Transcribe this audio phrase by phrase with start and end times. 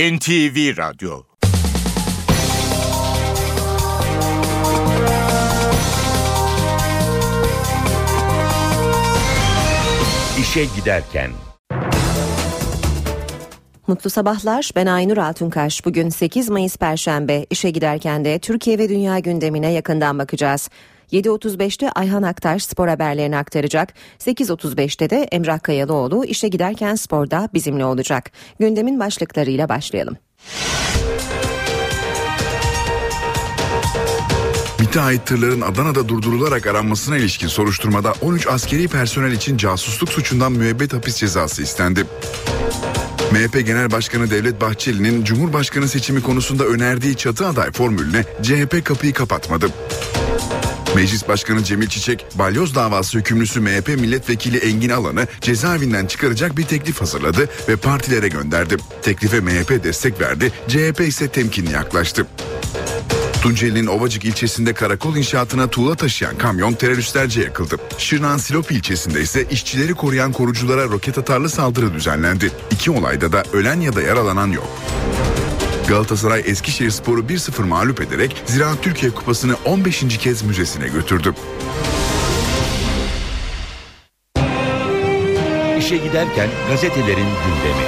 [0.00, 1.22] NTV Radyo
[10.40, 11.30] İşe Giderken
[13.86, 14.70] Mutlu sabahlar.
[14.76, 15.84] Ben Aynur Altunkaş.
[15.84, 17.46] Bugün 8 Mayıs Perşembe.
[17.50, 20.68] İşe giderken de Türkiye ve dünya gündemine yakından bakacağız.
[21.12, 23.94] 7.35'te Ayhan Aktaş spor haberlerini aktaracak.
[24.18, 28.30] 8.35'te de Emrah Kayalıoğlu işe giderken sporda bizimle olacak.
[28.58, 30.16] Gündemin başlıklarıyla başlayalım.
[34.80, 40.92] MİT'e ait tırların Adana'da durdurularak aranmasına ilişkin soruşturmada 13 askeri personel için casusluk suçundan müebbet
[40.92, 42.04] hapis cezası istendi.
[43.32, 49.70] MHP Genel Başkanı Devlet Bahçeli'nin Cumhurbaşkanı seçimi konusunda önerdiği çatı aday formülüne CHP kapıyı kapatmadı.
[50.94, 57.00] Meclis Başkanı Cemil Çiçek, balyoz davası hükümlüsü MHP milletvekili Engin Alan'ı cezaevinden çıkaracak bir teklif
[57.00, 58.76] hazırladı ve partilere gönderdi.
[59.02, 62.26] Teklife MHP destek verdi, CHP ise temkinli yaklaştı.
[63.42, 67.76] Tunceli'nin Ovacık ilçesinde karakol inşaatına tuğla taşıyan kamyon teröristlerce yakıldı.
[67.98, 72.50] Şırnak'ın Silop ilçesinde ise işçileri koruyan koruculara roket atarlı saldırı düzenlendi.
[72.70, 74.68] İki olayda da ölen ya da yaralanan yok.
[75.88, 80.18] Galatasaray Eskişehir Sporu 1-0 mağlup ederek Ziraat Türkiye Kupası'nı 15.
[80.18, 81.34] kez müzesine götürdü.
[85.78, 87.84] İşe giderken gazetelerin gündemi.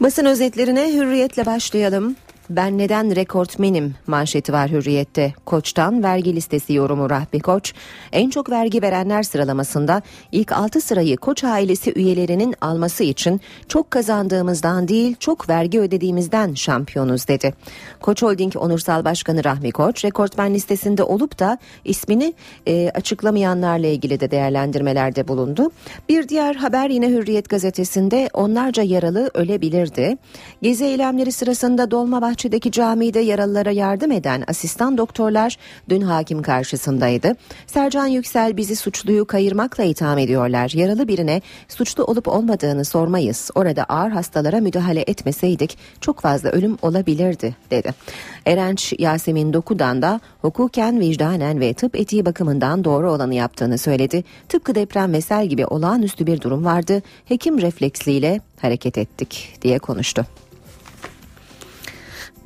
[0.00, 2.16] Basın özetlerine hürriyetle başlayalım.
[2.50, 5.34] Ben neden rekortmenim manşeti var hürriyette.
[5.46, 7.74] Koç'tan vergi listesi yorumu Rahbi Koç.
[8.12, 14.88] En çok vergi verenler sıralamasında ilk 6 sırayı Koç ailesi üyelerinin alması için çok kazandığımızdan
[14.88, 17.54] değil çok vergi ödediğimizden şampiyonuz dedi.
[18.00, 22.34] Koç Holding Onursal Başkanı Rahmi Koç rekortmen listesinde olup da ismini
[22.66, 25.70] e, açıklamayanlarla ilgili de değerlendirmelerde bulundu.
[26.08, 30.16] Bir diğer haber yine Hürriyet gazetesinde onlarca yaralı ölebilirdi.
[30.62, 35.56] Gezi eylemleri sırasında Dolmabahçe Fenerbahçe'deki camide yaralılara yardım eden asistan doktorlar
[35.88, 37.36] dün hakim karşısındaydı.
[37.66, 40.70] Sercan Yüksel bizi suçluyu kayırmakla itham ediyorlar.
[40.74, 43.50] Yaralı birine suçlu olup olmadığını sormayız.
[43.54, 47.94] Orada ağır hastalara müdahale etmeseydik çok fazla ölüm olabilirdi dedi.
[48.46, 54.24] Erenç Yasemin Doku'dan da hukuken, vicdanen ve tıp etiği bakımından doğru olanı yaptığını söyledi.
[54.48, 57.02] Tıpkı deprem ve sel gibi olağanüstü bir durum vardı.
[57.24, 60.26] Hekim refleksliyle hareket ettik diye konuştu.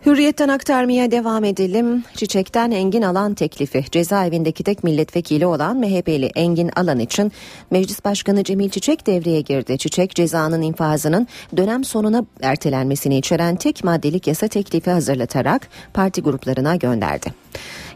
[0.06, 2.04] Hürriyetten aktarmaya devam edelim.
[2.14, 7.32] Çiçek'ten Engin Alan teklifi cezaevindeki tek milletvekili olan MHP'li Engin Alan için
[7.70, 9.78] Meclis Başkanı Cemil Çiçek devreye girdi.
[9.78, 17.34] Çiçek cezanın infazının dönem sonuna ertelenmesini içeren tek maddelik yasa teklifi hazırlatarak parti gruplarına gönderdi.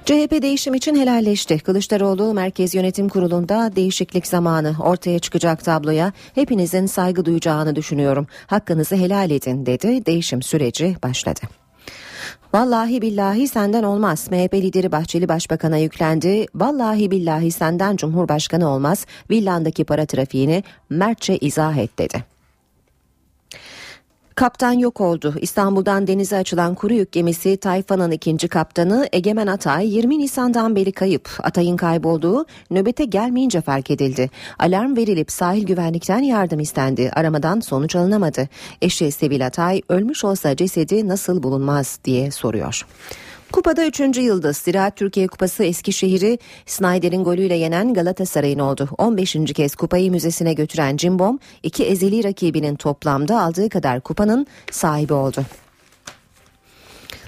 [0.04, 1.58] CHP değişim için helalleşti.
[1.58, 8.26] Kılıçdaroğlu Merkez Yönetim Kurulu'nda değişiklik zamanı ortaya çıkacak tabloya hepinizin saygı duyacağını düşünüyorum.
[8.46, 10.06] Hakkınızı helal edin dedi.
[10.06, 11.65] Değişim süreci başladı.
[12.56, 14.28] Vallahi billahi senden olmaz.
[14.30, 16.46] MHP lideri Bahçeli Başbakan'a yüklendi.
[16.54, 19.06] Vallahi billahi senden Cumhurbaşkanı olmaz.
[19.30, 22.35] Villandaki para trafiğini mertçe izah et dedi.
[24.36, 25.34] Kaptan yok oldu.
[25.40, 31.30] İstanbul'dan denize açılan kuru yük gemisi Tayfan'ın ikinci kaptanı Egemen Atay 20 Nisan'dan beri kayıp.
[31.42, 34.30] Atay'ın kaybolduğu nöbete gelmeyince fark edildi.
[34.58, 37.10] Alarm verilip sahil güvenlikten yardım istendi.
[37.14, 38.48] Aramadan sonuç alınamadı.
[38.82, 42.86] Eşi Sevil Atay ölmüş olsa cesedi nasıl bulunmaz diye soruyor.
[43.52, 44.00] Kupada 3.
[44.00, 48.88] yıldız Ziraat Türkiye Kupası Eskişehir'i Snyder'in golüyle yenen Galatasaray'ın oldu.
[48.98, 49.36] 15.
[49.54, 55.44] kez kupayı müzesine götüren Cimbom iki ezeli rakibinin toplamda aldığı kadar kupanın sahibi oldu.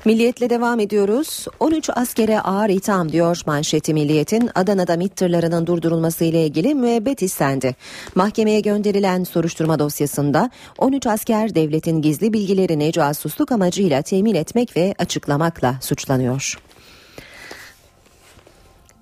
[0.09, 1.47] Milliyetle devam ediyoruz.
[1.61, 7.77] 13 askere ağır itham diyor manşeti Milliyet'in Adana'da MİT tırlarının durdurulması ile ilgili müebbet istendi.
[8.15, 15.75] Mahkemeye gönderilen soruşturma dosyasında 13 asker devletin gizli bilgilerini casusluk amacıyla temin etmek ve açıklamakla
[15.81, 16.59] suçlanıyor.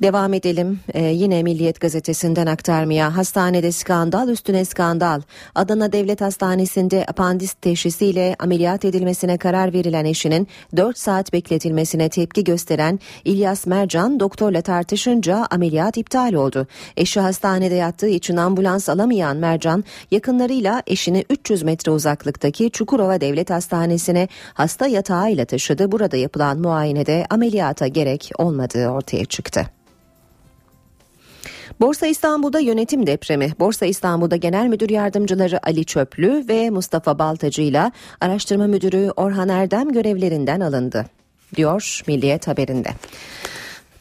[0.03, 5.21] Devam edelim ee, yine Milliyet gazetesinden aktarmaya hastanede skandal üstüne skandal
[5.55, 13.01] Adana Devlet Hastanesi'nde apandis teşhisiyle ameliyat edilmesine karar verilen eşinin 4 saat bekletilmesine tepki gösteren
[13.25, 16.67] İlyas Mercan doktorla tartışınca ameliyat iptal oldu.
[16.97, 24.29] Eşi hastanede yattığı için ambulans alamayan Mercan yakınlarıyla eşini 300 metre uzaklıktaki Çukurova Devlet Hastanesi'ne
[24.55, 25.93] hasta yatağıyla taşıdı.
[25.93, 29.67] Burada yapılan muayenede ameliyata gerek olmadığı ortaya çıktı.
[31.81, 33.53] Borsa İstanbul'da yönetim depremi.
[33.59, 39.93] Borsa İstanbul'da Genel Müdür Yardımcıları Ali Çöplü ve Mustafa Baltacı ile Araştırma Müdürü Orhan Erdem
[39.93, 41.07] görevlerinden alındı
[41.57, 42.89] diyor Milliyet haberinde.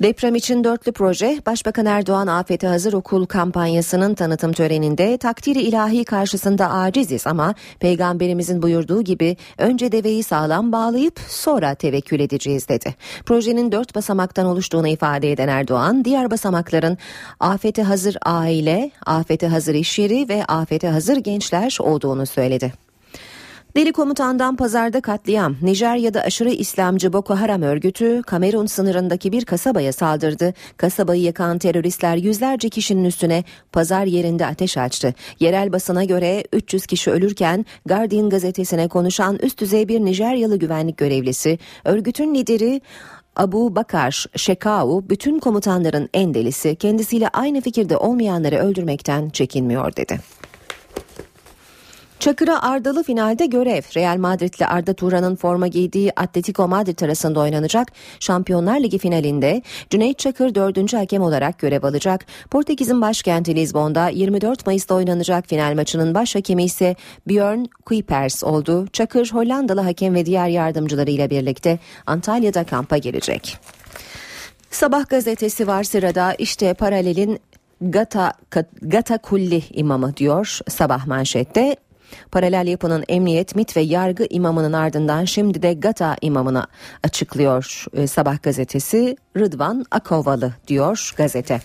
[0.01, 6.71] Deprem için dörtlü proje Başbakan Erdoğan Afete Hazır Okul kampanyasının tanıtım töreninde takdiri ilahi karşısında
[6.71, 12.95] aciziz ama peygamberimizin buyurduğu gibi önce deveyi sağlam bağlayıp sonra tevekkül edeceğiz dedi.
[13.25, 16.97] Projenin dört basamaktan oluştuğunu ifade eden Erdoğan diğer basamakların
[17.39, 22.84] afete hazır aile, afete hazır iş yeri ve afete hazır gençler olduğunu söyledi.
[23.75, 25.55] Deli komutandan pazarda katliam.
[25.61, 30.53] Nijerya'da aşırı İslamcı Boko Haram örgütü Kamerun sınırındaki bir kasabaya saldırdı.
[30.77, 35.13] Kasabayı yakan teröristler yüzlerce kişinin üstüne pazar yerinde ateş açtı.
[35.39, 41.59] Yerel basına göre 300 kişi ölürken Guardian gazetesine konuşan üst düzey bir Nijeryalı güvenlik görevlisi
[41.85, 42.81] örgütün lideri
[43.35, 50.19] Abu Bakar Şekau bütün komutanların en delisi kendisiyle aynı fikirde olmayanları öldürmekten çekinmiyor dedi.
[52.25, 53.81] Çakır'a Ardalı finalde görev.
[53.95, 60.55] Real Madrid'li Arda Turan'ın forma giydiği Atletico Madrid arasında oynanacak Şampiyonlar Ligi finalinde Cüneyt Çakır
[60.55, 62.25] dördüncü hakem olarak görev alacak.
[62.51, 66.95] Portekiz'in başkenti Lizbon'da 24 Mayıs'ta oynanacak final maçının baş hakemi ise
[67.27, 68.87] Björn Kuipers oldu.
[68.93, 73.57] Çakır Hollandalı hakem ve diğer yardımcılarıyla birlikte Antalya'da kampa gelecek.
[74.71, 77.39] Sabah gazetesi var sırada işte paralelin
[77.81, 78.33] Gata,
[78.81, 81.75] Gata Kulli imamı diyor sabah manşette.
[82.31, 86.67] Paralel yapının emniyet, MIT ve yargı imamının ardından şimdi de GATA imamına
[87.03, 91.61] açıklıyor e, Sabah gazetesi Rıdvan Akovalı diyor gazete.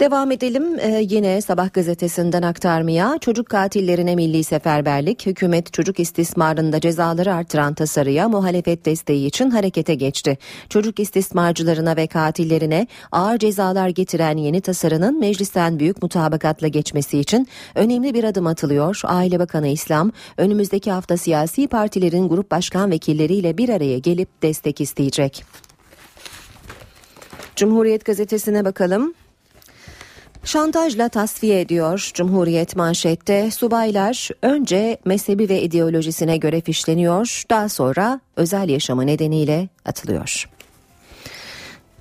[0.00, 7.34] Devam edelim ee, yine Sabah gazetesinden aktarmaya çocuk katillerine milli seferberlik hükümet çocuk istismarında cezaları
[7.34, 10.38] artıran tasarıya muhalefet desteği için harekete geçti.
[10.68, 18.14] Çocuk istismarcılarına ve katillerine ağır cezalar getiren yeni tasarının meclisten büyük mutabakatla geçmesi için önemli
[18.14, 19.00] bir adım atılıyor.
[19.04, 25.44] Aile Bakanı İslam önümüzdeki hafta siyasi partilerin grup başkan vekilleriyle bir araya gelip destek isteyecek.
[27.56, 29.14] Cumhuriyet gazetesine bakalım.
[30.44, 38.68] Şantajla tasfiye ediyor Cumhuriyet manşette subaylar önce mezhebi ve ideolojisine göre fişleniyor daha sonra özel
[38.68, 40.53] yaşamı nedeniyle atılıyor.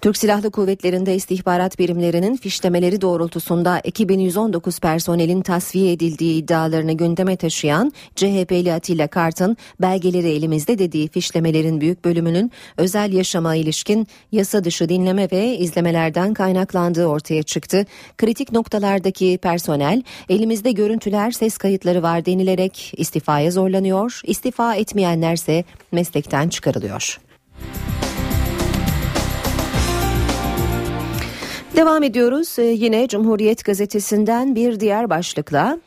[0.04, 8.74] Türk Silahlı Kuvvetleri'nde istihbarat birimlerinin fişlemeleri doğrultusunda 2119 personelin tasfiye edildiği iddialarını gündeme taşıyan CHP'li
[8.74, 15.58] Atilla Kart'ın belgeleri elimizde dediği fişlemelerin büyük bölümünün özel yaşama ilişkin yasa dışı dinleme ve
[15.58, 17.86] izlemelerden kaynaklandığı ortaya çıktı.
[18.18, 24.22] Kritik noktalardaki personel elimizde görüntüler ses kayıtları var denilerek istifaya zorlanıyor.
[24.24, 27.20] İstifa etmeyenlerse meslekten çıkarılıyor.
[31.76, 32.60] Devam ediyoruz.
[32.60, 35.80] Ee, yine Cumhuriyet gazetesinden bir diğer başlıkla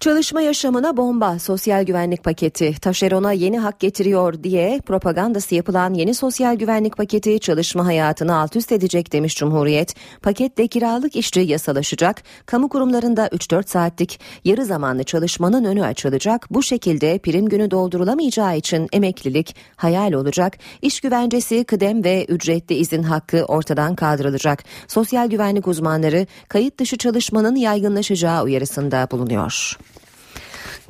[0.00, 6.54] Çalışma yaşamına bomba sosyal güvenlik paketi taşerona yeni hak getiriyor diye propagandası yapılan yeni sosyal
[6.56, 9.94] güvenlik paketi çalışma hayatını alt üst edecek demiş Cumhuriyet.
[10.22, 16.46] Pakette kiralık işçi yasalaşacak, kamu kurumlarında 3-4 saatlik yarı zamanlı çalışmanın önü açılacak.
[16.50, 20.58] Bu şekilde prim günü doldurulamayacağı için emeklilik hayal olacak.
[20.82, 24.64] İş güvencesi, kıdem ve ücretli izin hakkı ortadan kaldırılacak.
[24.88, 29.76] Sosyal güvenlik uzmanları kayıt dışı çalışmanın yaygınlaşacağı uyarısında bulunuyor.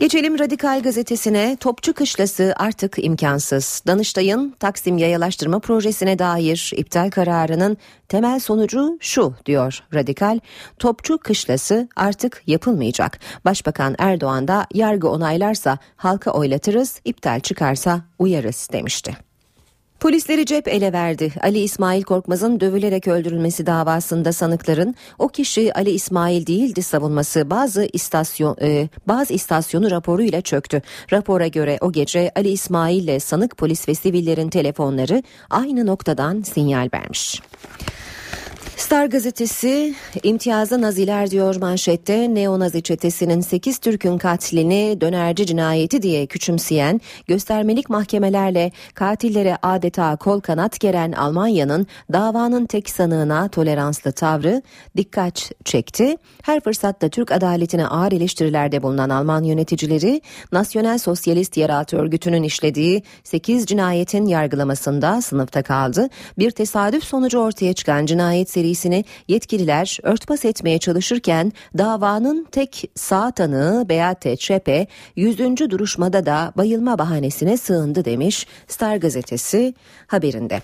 [0.00, 3.82] Geçelim Radikal gazetesine Topçu Kışlası artık imkansız.
[3.86, 7.76] Danıştay'ın Taksim Yayalaştırma Projesi'ne dair iptal kararının
[8.08, 10.40] temel sonucu şu diyor Radikal.
[10.78, 13.18] Topçu Kışlası artık yapılmayacak.
[13.44, 19.25] Başbakan Erdoğan da yargı onaylarsa halka oylatırız, iptal çıkarsa uyarız demişti.
[20.00, 21.32] Polisleri cep ele verdi.
[21.42, 28.56] Ali İsmail Korkmaz'ın dövülerek öldürülmesi davasında sanıkların o kişi Ali İsmail değildi savunması bazı istasyon
[28.62, 30.82] e, bazı istasyonu raporu ile çöktü.
[31.12, 36.88] Rapora göre o gece Ali İsmail ile sanık polis ve sivillerin telefonları aynı noktadan sinyal
[36.94, 37.42] vermiş.
[38.76, 47.00] Star gazetesi imtiyaza naziler diyor manşette neonazi çetesinin 8 Türk'ün katlini dönerci cinayeti diye küçümseyen
[47.26, 54.62] göstermelik mahkemelerle katillere adeta kol kanat geren Almanya'nın davanın tek sanığına toleranslı tavrı
[54.96, 56.16] dikkat çekti.
[56.42, 60.20] Her fırsatta Türk adaletine ağır eleştirilerde bulunan Alman yöneticileri
[60.52, 66.08] Nasyonel Sosyalist Yeraltı Örgütü'nün işlediği 8 cinayetin yargılamasında sınıfta kaldı.
[66.38, 73.30] Bir tesadüf sonucu ortaya çıkan cinayet serisi serisini yetkililer örtbas etmeye çalışırken davanın tek sağ
[73.30, 75.38] tanığı Beate Çepe 100.
[75.70, 79.74] duruşmada da bayılma bahanesine sığındı demiş Star gazetesi
[80.06, 80.62] haberinde.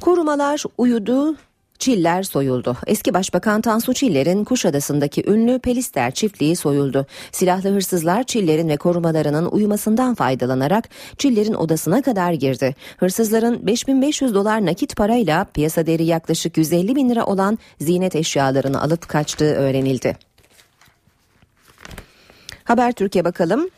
[0.00, 1.36] Korumalar uyudu
[1.82, 2.76] Çiller soyuldu.
[2.86, 7.06] Eski Başbakan Tansu Çiller'in Kuşadası'ndaki ünlü Pelister çiftliği soyuldu.
[7.32, 12.74] Silahlı hırsızlar Çiller'in ve korumalarının uyumasından faydalanarak Çiller'in odasına kadar girdi.
[12.96, 19.08] Hırsızların 5500 dolar nakit parayla piyasa değeri yaklaşık 150 bin lira olan ziynet eşyalarını alıp
[19.08, 20.16] kaçtığı öğrenildi.
[22.64, 23.68] Haber Türkiye bakalım.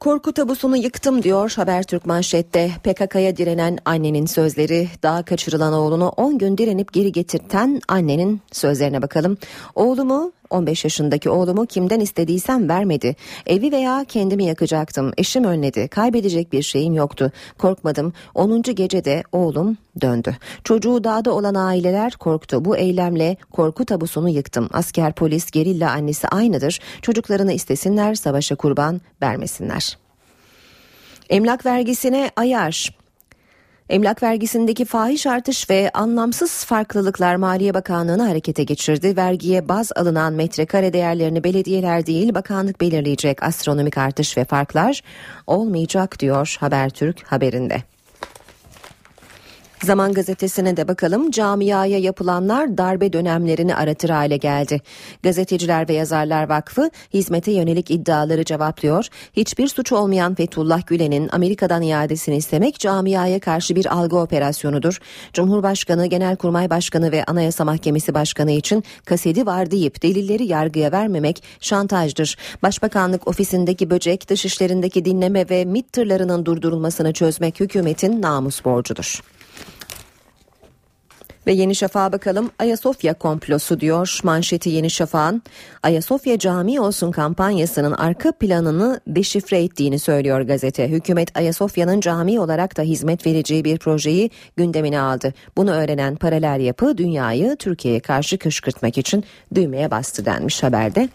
[0.00, 2.70] Korku tabusunu yıktım diyor Habertürk manşette.
[2.84, 9.38] PKK'ya direnen annenin sözleri, daha kaçırılan oğlunu 10 gün direnip geri getirten annenin sözlerine bakalım.
[9.74, 13.16] Oğlumu 15 yaşındaki oğlumu kimden istediysem vermedi.
[13.46, 15.12] Evi veya kendimi yakacaktım.
[15.18, 15.88] Eşim önledi.
[15.88, 17.32] Kaybedecek bir şeyim yoktu.
[17.58, 18.12] Korkmadım.
[18.34, 18.62] 10.
[18.62, 20.36] gecede oğlum döndü.
[20.64, 22.64] Çocuğu dağda olan aileler korktu.
[22.64, 24.68] Bu eylemle korku tabusunu yıktım.
[24.72, 26.80] Asker, polis, gerilla annesi aynıdır.
[27.02, 29.98] Çocuklarını istesinler, savaşa kurban vermesinler.
[31.30, 32.90] Emlak vergisine ayar.
[33.90, 39.16] Emlak vergisindeki fahiş artış ve anlamsız farklılıklar Maliye Bakanlığı'nı harekete geçirdi.
[39.16, 45.02] Vergiye baz alınan metrekare değerlerini belediyeler değil bakanlık belirleyecek astronomik artış ve farklar
[45.46, 47.95] olmayacak diyor Habertürk haberinde.
[49.82, 54.80] Zaman gazetesine de bakalım camiaya yapılanlar darbe dönemlerini aratır hale geldi.
[55.22, 59.08] Gazeteciler ve Yazarlar Vakfı hizmete yönelik iddiaları cevaplıyor.
[59.32, 64.98] Hiçbir suç olmayan Fethullah Gülen'in Amerika'dan iadesini istemek camiaya karşı bir algı operasyonudur.
[65.32, 72.36] Cumhurbaşkanı, Genelkurmay Başkanı ve Anayasa Mahkemesi Başkanı için kaseti var deyip delilleri yargıya vermemek şantajdır.
[72.62, 79.20] Başbakanlık ofisindeki böcek, dışişlerindeki dinleme ve MİT tırlarının durdurulmasını çözmek hükümetin namus borcudur.
[81.46, 85.42] Ve Yeni Şafak'a bakalım Ayasofya komplosu diyor manşeti Yeni Şafak'ın.
[85.82, 90.88] Ayasofya cami olsun kampanyasının arka planını deşifre ettiğini söylüyor gazete.
[90.88, 95.34] Hükümet Ayasofya'nın cami olarak da hizmet vereceği bir projeyi gündemine aldı.
[95.56, 99.24] Bunu öğrenen paralel yapı dünyayı Türkiye'ye karşı kışkırtmak için
[99.54, 101.08] düğmeye bastı denmiş haberde.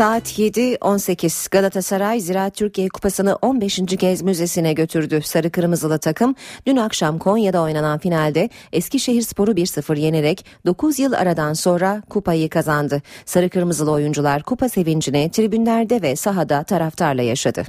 [0.00, 3.80] Saat 7.18 Galatasaray Ziraat Türkiye Kupası'nı 15.
[3.98, 5.20] kez müzesine götürdü.
[5.24, 6.34] Sarı Kırmızılı takım
[6.66, 13.02] dün akşam Konya'da oynanan finalde Eskişehir Sporu 1-0 yenerek 9 yıl aradan sonra kupayı kazandı.
[13.24, 17.64] Sarı Kırmızılı oyuncular kupa sevincini tribünlerde ve sahada taraftarla yaşadı.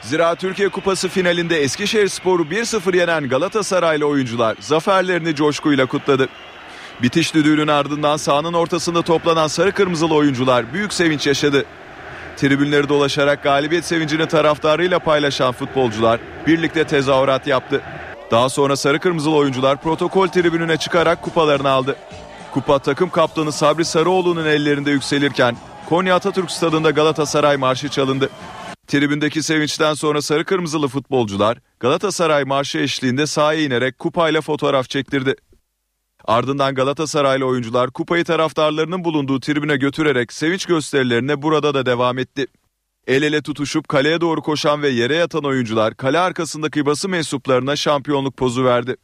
[0.00, 6.28] Zira Türkiye Kupası finalinde Eskişehir Sporu 1-0 yenen Galatasaraylı oyuncular zaferlerini coşkuyla kutladı.
[7.02, 11.64] Bitiş düdüğünün ardından sahanın ortasında toplanan sarı kırmızılı oyuncular büyük sevinç yaşadı.
[12.36, 17.80] Tribünleri dolaşarak galibiyet sevincini taraftarıyla paylaşan futbolcular birlikte tezahürat yaptı.
[18.30, 21.96] Daha sonra sarı kırmızılı oyuncular protokol tribününe çıkarak kupalarını aldı.
[22.52, 25.56] Kupa takım kaptanı Sabri Sarıoğlu'nun ellerinde yükselirken
[25.88, 28.30] Konya Atatürk Stadında Galatasaray marşı çalındı.
[28.86, 35.36] Tribündeki sevinçten sonra sarı kırmızılı futbolcular Galatasaray marşı eşliğinde sahaya inerek kupayla fotoğraf çektirdi.
[36.24, 42.46] Ardından Galatasaraylı oyuncular kupayı taraftarlarının bulunduğu tribüne götürerek sevinç gösterilerine burada da devam etti.
[43.06, 48.36] El ele tutuşup kaleye doğru koşan ve yere yatan oyuncular kale arkasındaki basın mensuplarına şampiyonluk
[48.36, 48.96] pozu verdi.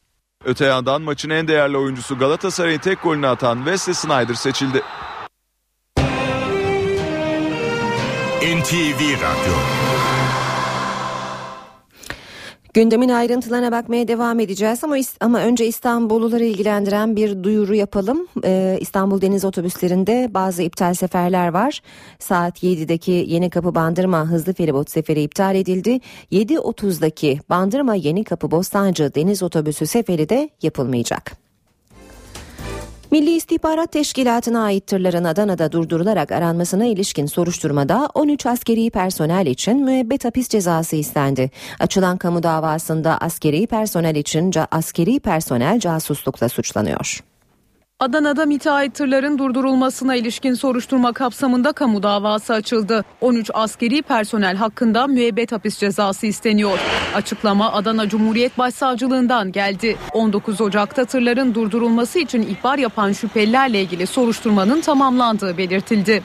[0.45, 4.83] Öte yandan maçın en değerli oyuncusu Galatasaray'ın tek golünü atan Wesley Snyder seçildi.
[8.43, 9.98] NTV Radyo
[12.75, 18.27] Gündemin ayrıntılarına bakmaya devam edeceğiz ama ama önce İstanbulluları ilgilendiren bir duyuru yapalım.
[18.45, 21.81] Ee, İstanbul Deniz Otobüslerinde bazı iptal seferler var.
[22.19, 26.01] Saat 7'deki Yeni Kapı Bandırma hızlı feribot seferi iptal edildi.
[26.33, 31.48] 7.30'daki Bandırma Yeni Kapı Bostancı Deniz Otobüsü seferi de yapılmayacak.
[33.11, 40.25] Milli İstihbarat Teşkilatı'na ait tırların Adana'da durdurularak aranmasına ilişkin soruşturmada 13 askeri personel için müebbet
[40.25, 41.51] hapis cezası istendi.
[41.81, 47.21] Açılan kamu davasında askeri personel için askeri personel casuslukla suçlanıyor.
[48.01, 53.05] Adana'da müteahhit tırların durdurulmasına ilişkin soruşturma kapsamında kamu davası açıldı.
[53.21, 56.79] 13 askeri personel hakkında müebbet hapis cezası isteniyor.
[57.15, 59.97] Açıklama Adana Cumhuriyet Başsavcılığından geldi.
[60.13, 66.23] 19 Ocak'ta tırların durdurulması için ihbar yapan şüphelilerle ilgili soruşturmanın tamamlandığı belirtildi.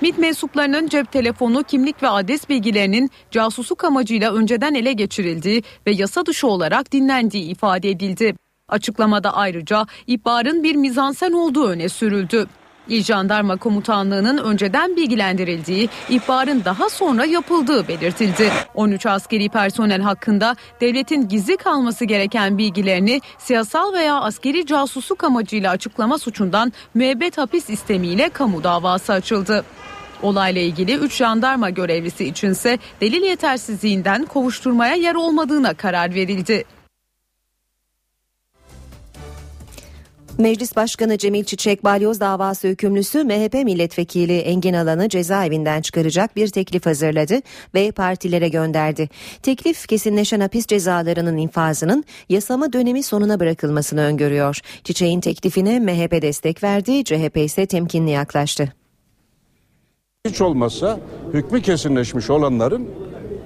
[0.00, 6.26] MİT mensuplarının cep telefonu, kimlik ve adres bilgilerinin casusluk amacıyla önceden ele geçirildiği ve yasa
[6.26, 8.45] dışı olarak dinlendiği ifade edildi.
[8.68, 12.46] Açıklamada ayrıca ihbarın bir mizansen olduğu öne sürüldü.
[12.88, 18.52] İl Jandarma Komutanlığı'nın önceden bilgilendirildiği, ihbarın daha sonra yapıldığı belirtildi.
[18.74, 26.18] 13 askeri personel hakkında devletin gizli kalması gereken bilgilerini siyasal veya askeri casusluk amacıyla açıklama
[26.18, 29.64] suçundan müebbet hapis istemiyle kamu davası açıldı.
[30.22, 36.64] Olayla ilgili 3 jandarma görevlisi içinse delil yetersizliğinden kovuşturmaya yer olmadığına karar verildi.
[40.38, 46.86] Meclis Başkanı Cemil Çiçek balyoz davası hükümlüsü MHP milletvekili Engin Alan'ı cezaevinden çıkaracak bir teklif
[46.86, 47.34] hazırladı
[47.74, 49.08] ve partilere gönderdi.
[49.42, 54.60] Teklif kesinleşen hapis cezalarının infazının yasama dönemi sonuna bırakılmasını öngörüyor.
[54.84, 58.72] Çiçek'in teklifine MHP destek verdi, CHP ise temkinli yaklaştı.
[60.28, 61.00] Hiç olmazsa
[61.32, 62.88] hükmü kesinleşmiş olanların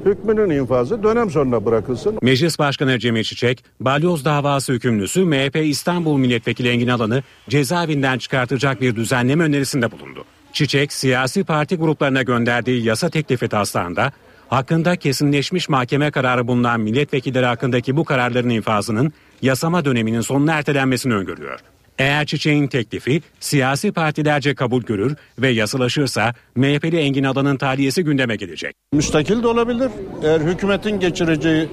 [0.05, 2.19] hükmünün infazı dönem sonuna bırakılsın.
[2.23, 8.97] Meclis Başkanı Cemil Çiçek, balyoz davası hükümlüsü MHP İstanbul Milletvekili Engin Alan'ı cezaevinden çıkartacak bir
[8.97, 10.25] düzenleme önerisinde bulundu.
[10.53, 14.13] Çiçek, siyasi parti gruplarına gönderdiği yasa teklifi taslağında
[14.49, 21.61] hakkında kesinleşmiş mahkeme kararı bulunan milletvekilleri hakkındaki bu kararların infazının yasama döneminin sonuna ertelenmesini öngörüyor.
[22.01, 28.75] Eğer Çiçek'in teklifi siyasi partilerce kabul görür ve yasalaşırsa MHP'li Engin Adan'ın tahliyesi gündeme gelecek.
[28.93, 29.91] Müstakil de olabilir.
[30.23, 31.69] Eğer hükümetin geçireceği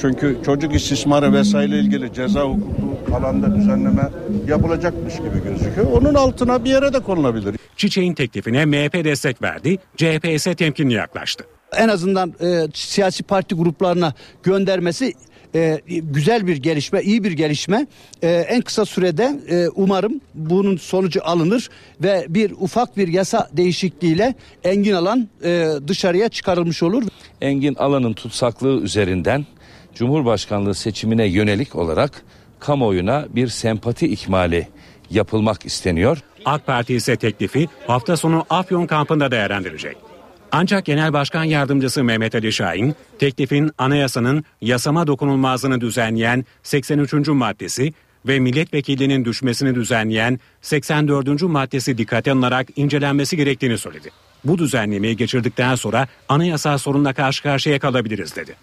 [0.00, 4.08] çünkü çocuk istismarı vesaire ilgili ceza hukuku alanda düzenleme
[4.48, 5.86] yapılacakmış gibi gözüküyor.
[5.92, 7.56] Onun altına bir yere de konulabilir.
[7.76, 11.44] Çiçek'in teklifine MHP destek verdi, CHP ise temkinli yaklaştı.
[11.76, 15.12] En azından e, siyasi parti gruplarına göndermesi
[15.54, 17.86] e, güzel bir gelişme, iyi bir gelişme.
[18.22, 21.68] E, en kısa sürede e, umarım bunun sonucu alınır
[22.02, 27.02] ve bir ufak bir yasa değişikliğiyle Engin Alan e, dışarıya çıkarılmış olur.
[27.40, 29.46] Engin Alan'ın tutsaklığı üzerinden
[29.94, 32.22] Cumhurbaşkanlığı seçimine yönelik olarak
[32.60, 34.68] kamuoyuna bir sempati ikmali
[35.10, 36.18] yapılmak isteniyor.
[36.44, 40.09] AK Parti ise teklifi hafta sonu Afyon kampında değerlendirecek.
[40.52, 47.28] Ancak Genel Başkan Yardımcısı Mehmet Ali Şahin, teklifin anayasanın yasama dokunulmazlığını düzenleyen 83.
[47.28, 47.92] maddesi
[48.26, 51.42] ve milletvekilliğinin düşmesini düzenleyen 84.
[51.42, 54.10] maddesi dikkate alınarak incelenmesi gerektiğini söyledi.
[54.44, 58.56] Bu düzenlemeyi geçirdikten sonra anayasal sorunla karşı karşıya kalabiliriz dedi.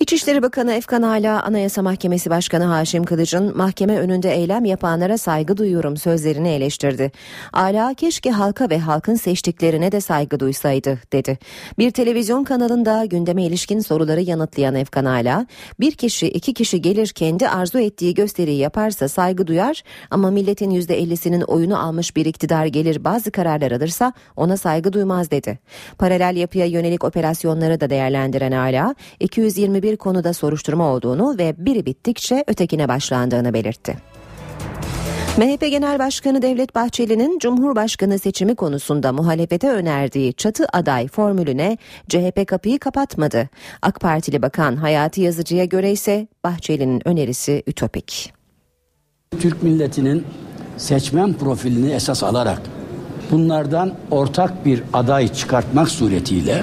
[0.00, 5.96] İçişleri Bakanı Efkan Ala, Anayasa Mahkemesi Başkanı Haşim Kılıç'ın mahkeme önünde eylem yapanlara saygı duyuyorum
[5.96, 7.12] sözlerini eleştirdi.
[7.52, 11.38] Ala keşke halka ve halkın seçtiklerine de saygı duysaydı dedi.
[11.78, 15.46] Bir televizyon kanalında gündeme ilişkin soruları yanıtlayan Efkan Ala,
[15.80, 21.42] bir kişi iki kişi gelir kendi arzu ettiği gösteriyi yaparsa saygı duyar ama milletin %50'sinin
[21.42, 25.58] oyunu almış bir iktidar gelir bazı kararlar alırsa ona saygı duymaz dedi.
[25.98, 32.44] Paralel yapıya yönelik operasyonları da değerlendiren Ala, 221 bir konuda soruşturma olduğunu ve biri bittikçe
[32.46, 33.96] ötekine başlandığını belirtti.
[35.36, 42.78] MHP Genel Başkanı Devlet Bahçeli'nin Cumhurbaşkanı seçimi konusunda muhalefete önerdiği çatı aday formülüne CHP kapıyı
[42.78, 43.48] kapatmadı.
[43.82, 48.32] AK Partili Bakan Hayati Yazıcı'ya göre ise Bahçeli'nin önerisi ütopik.
[49.40, 50.26] Türk milletinin
[50.76, 52.62] seçmen profilini esas alarak
[53.30, 56.62] bunlardan ortak bir aday çıkartmak suretiyle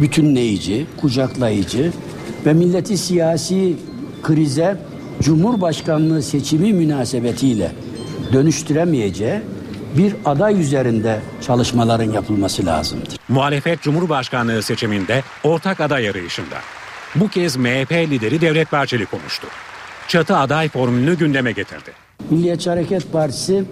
[0.00, 1.92] bütünleyici, kucaklayıcı
[2.46, 3.76] ve milleti siyasi
[4.22, 4.76] krize
[5.22, 7.72] Cumhurbaşkanlığı seçimi münasebetiyle
[8.32, 9.40] dönüştüremeyeceği
[9.96, 13.16] bir aday üzerinde çalışmaların yapılması lazımdır.
[13.28, 16.56] Muhalefet Cumhurbaşkanlığı seçiminde ortak aday arayışında.
[17.14, 19.46] Bu kez MHP lideri Devlet Bahçeli konuştu.
[20.08, 21.90] Çatı aday formülünü gündeme getirdi.
[22.30, 23.64] Milliyetçi Hareket Partisi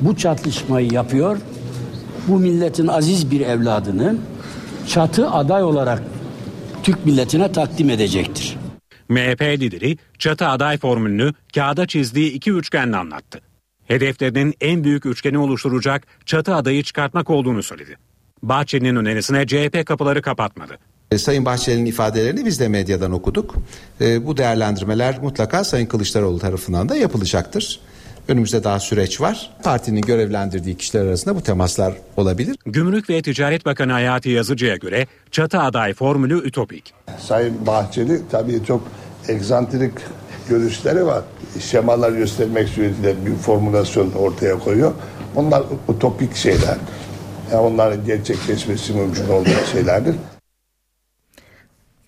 [0.00, 1.38] bu çatışmayı yapıyor.
[2.28, 4.16] Bu milletin aziz bir evladını
[4.86, 6.02] çatı aday olarak
[6.86, 8.56] Türk milletine takdim edecektir.
[9.08, 13.40] MHP lideri çatı aday formülünü kağıda çizdiği iki üçgenle anlattı.
[13.84, 17.96] Hedeflerinin en büyük üçgeni oluşturacak çatı adayı çıkartmak olduğunu söyledi.
[18.42, 20.78] Bahçeli'nin önerisine CHP kapıları kapatmadı.
[21.10, 23.54] E, Sayın Bahçeli'nin ifadelerini biz de medyadan okuduk.
[24.00, 27.80] E, bu değerlendirmeler mutlaka Sayın Kılıçdaroğlu tarafından da yapılacaktır.
[28.28, 29.50] Önümüzde daha süreç var.
[29.62, 32.56] Partinin görevlendirdiği kişiler arasında bu temaslar olabilir.
[32.66, 36.94] Gümrük ve Ticaret Bakanı Hayati Yazıcı'ya göre çatı aday formülü ütopik.
[37.18, 38.82] Sayın Bahçeli tabii çok
[39.28, 39.92] egzantrik
[40.48, 41.22] görüşleri var.
[41.60, 44.92] Şemalar göstermek suretiyle bir formülasyon ortaya koyuyor.
[45.36, 46.76] Onlar utopik şeyler.
[47.52, 50.14] Yani onların gerçekleşmesi mümkün olmayan şeylerdir.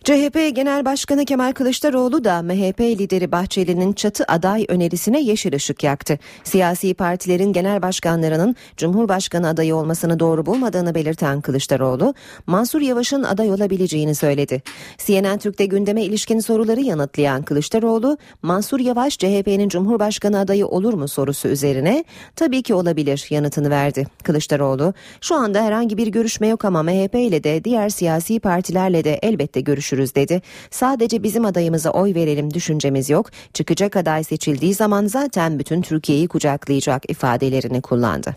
[0.08, 6.18] CHP Genel Başkanı Kemal Kılıçdaroğlu da MHP lideri Bahçeli'nin çatı aday önerisine yeşil ışık yaktı.
[6.44, 12.14] Siyasi partilerin genel başkanlarının Cumhurbaşkanı adayı olmasını doğru bulmadığını belirten Kılıçdaroğlu,
[12.46, 14.62] Mansur Yavaş'ın aday olabileceğini söyledi.
[14.98, 21.48] CNN Türk'te gündeme ilişkin soruları yanıtlayan Kılıçdaroğlu, Mansur Yavaş CHP'nin Cumhurbaşkanı adayı olur mu sorusu
[21.48, 22.04] üzerine
[22.36, 24.06] tabii ki olabilir yanıtını verdi.
[24.22, 29.18] Kılıçdaroğlu, şu anda herhangi bir görüşme yok ama MHP ile de diğer siyasi partilerle de
[29.22, 30.42] elbette görüşürüz dedi.
[30.70, 33.30] Sadece bizim adayımıza oy verelim düşüncemiz yok.
[33.54, 38.36] Çıkacak aday seçildiği zaman zaten bütün Türkiye'yi kucaklayacak ifadelerini kullandı.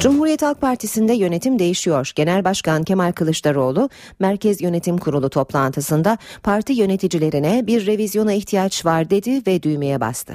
[0.00, 2.12] Cumhuriyet Halk Partisi'nde yönetim değişiyor.
[2.14, 9.42] Genel Başkan Kemal Kılıçdaroğlu Merkez Yönetim Kurulu toplantısında parti yöneticilerine bir revizyona ihtiyaç var dedi
[9.46, 10.34] ve düğmeye bastı.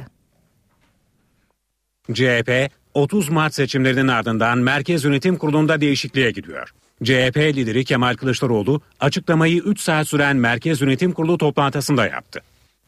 [2.14, 6.74] CHP 30 Mart seçimlerinin ardından Merkez Yönetim Kurulu'nda değişikliğe gidiyor.
[7.04, 12.42] CHP lideri Kemal Kılıçdaroğlu açıklamayı 3 saat süren Merkez Yönetim Kurulu toplantısında yaptı.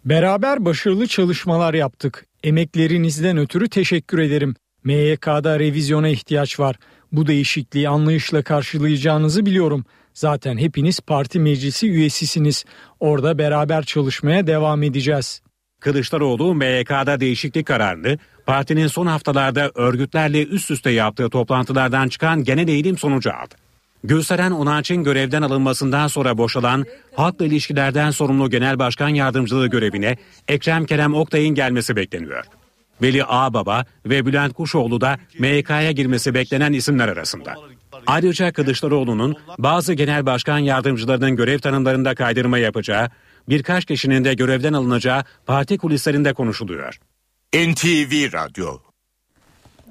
[0.06, 2.26] Beraber başarılı çalışmalar yaptık.
[2.44, 4.56] Emeklerinizden ötürü teşekkür ederim.
[4.84, 6.76] MYK'da revizyona ihtiyaç var.
[7.12, 9.86] Bu değişikliği anlayışla karşılayacağınızı biliyorum.
[10.14, 12.66] Zaten hepiniz parti meclisi üyesisiniz.
[13.00, 15.42] Orada beraber çalışmaya devam edeceğiz.
[15.80, 22.98] Kılıçdaroğlu MYK'da değişiklik kararını partinin son haftalarda örgütlerle üst üste yaptığı toplantılardan çıkan genel eğilim
[22.98, 23.69] sonucu aldı.
[24.04, 26.86] Gülseren Onanç'ın görevden alınmasından sonra boşalan
[27.16, 32.46] halkla ilişkilerden sorumlu genel başkan yardımcılığı görevine Ekrem Kerem Oktay'ın gelmesi bekleniyor.
[33.02, 37.56] Veli Ağbaba ve Bülent Kuşoğlu da MYK'ya girmesi beklenen isimler arasında.
[38.08, 43.10] Ayrıca Kılıçdaroğlu'nun bazı genel başkan yardımcılarının görev tanımlarında kaydırma yapacağı,
[43.50, 47.00] birkaç kişinin de görevden alınacağı parti kulislerinde konuşuluyor.
[47.56, 48.89] NTV Radyo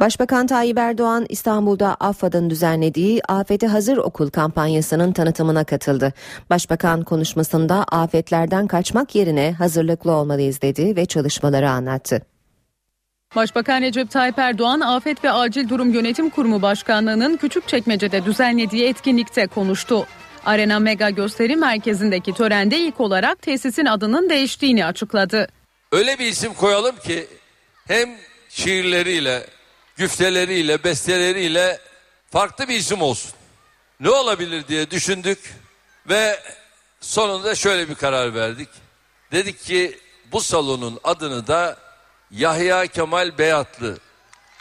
[0.00, 6.12] Başbakan Tayyip Erdoğan İstanbul'da AFAD'ın düzenlediği Afete Hazır Okul kampanyasının tanıtımına katıldı.
[6.50, 12.22] Başbakan konuşmasında afetlerden kaçmak yerine hazırlıklı olmalıyız dedi ve çalışmaları anlattı.
[13.36, 20.06] Başbakan Recep Tayyip Erdoğan Afet ve Acil Durum Yönetim Kurumu Başkanlığı'nın Küçükçekmece'de düzenlediği etkinlikte konuştu.
[20.46, 25.48] Arena Mega Gösteri Merkezi'ndeki törende ilk olarak tesisin adının değiştiğini açıkladı.
[25.92, 27.26] Öyle bir isim koyalım ki
[27.86, 28.08] hem
[28.48, 29.42] şiirleriyle,
[29.98, 31.78] güfteleriyle, besteleriyle
[32.30, 33.30] farklı bir isim olsun.
[34.00, 35.54] Ne olabilir diye düşündük
[36.08, 36.40] ve
[37.00, 38.68] sonunda şöyle bir karar verdik.
[39.32, 39.98] Dedik ki
[40.32, 41.76] bu salonun adını da
[42.30, 43.98] Yahya Kemal Beyatlı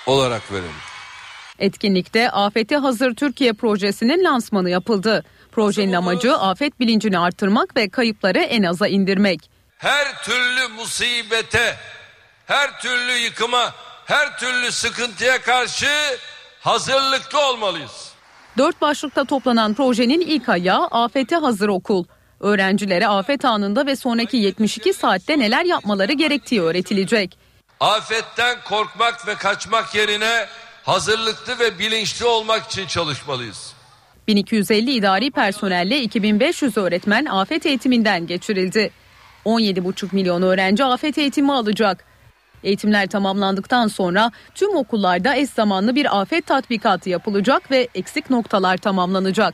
[0.05, 0.71] olarak verelim.
[1.59, 5.25] Etkinlikte Afete Hazır Türkiye projesinin lansmanı yapıldı.
[5.51, 9.49] Projenin amacı afet bilincini artırmak ve kayıpları en aza indirmek.
[9.77, 11.75] Her türlü musibete,
[12.45, 13.75] her türlü yıkıma,
[14.07, 15.87] her türlü sıkıntıya karşı
[16.59, 18.11] hazırlıklı olmalıyız.
[18.57, 22.05] Dört başlıkta toplanan projenin ilk ayağı Afete Hazır Okul.
[22.39, 27.37] Öğrencilere afet anında ve sonraki 72 saatte neler yapmaları gerektiği öğretilecek.
[27.79, 30.45] Afetten korkmak ve kaçmak yerine
[30.83, 33.73] hazırlıklı ve bilinçli olmak için çalışmalıyız.
[34.27, 38.91] 1250 idari personelle 2500 öğretmen afet eğitiminden geçirildi.
[39.45, 42.06] 17,5 milyon öğrenci afet eğitimi alacak.
[42.63, 49.53] Eğitimler tamamlandıktan sonra tüm okullarda eş zamanlı bir afet tatbikatı yapılacak ve eksik noktalar tamamlanacak.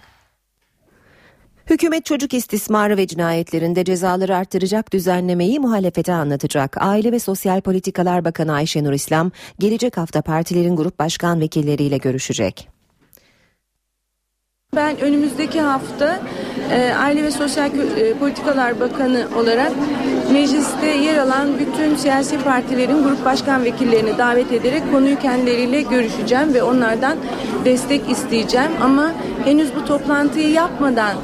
[1.70, 6.78] Hükümet çocuk istismarı ve cinayetlerinde cezaları arttıracak düzenlemeyi muhalefete anlatacak.
[6.80, 12.73] Aile ve Sosyal Politikalar Bakanı Ayşenur İslam gelecek hafta partilerin grup başkan vekilleriyle görüşecek.
[14.76, 16.20] Ben önümüzdeki hafta
[16.72, 19.72] e, Aile ve Sosyal e, Politikalar Bakanı olarak
[20.32, 26.64] mecliste yer alan bütün siyasi partilerin grup başkan vekillerini davet ederek konuyu kendileriyle görüşeceğim ve
[26.64, 27.18] onlardan
[27.66, 28.72] destek isteyeceğim.
[28.82, 29.12] Ama
[29.46, 31.16] henüz bu toplantıyı yapmadan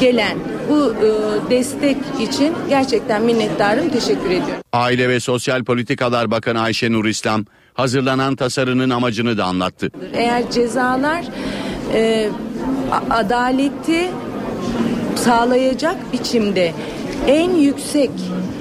[0.00, 0.38] gelen
[0.68, 1.10] bu e,
[1.50, 3.88] destek için gerçekten minnettarım.
[3.88, 4.62] Teşekkür ediyorum.
[4.72, 9.90] Aile ve Sosyal Politikalar Bakanı Ayşe Nur İslam hazırlanan tasarının amacını da anlattı.
[10.14, 11.24] Eğer cezalar
[11.94, 12.28] e,
[13.10, 14.10] adaleti
[15.16, 16.72] sağlayacak biçimde
[17.26, 18.10] en yüksek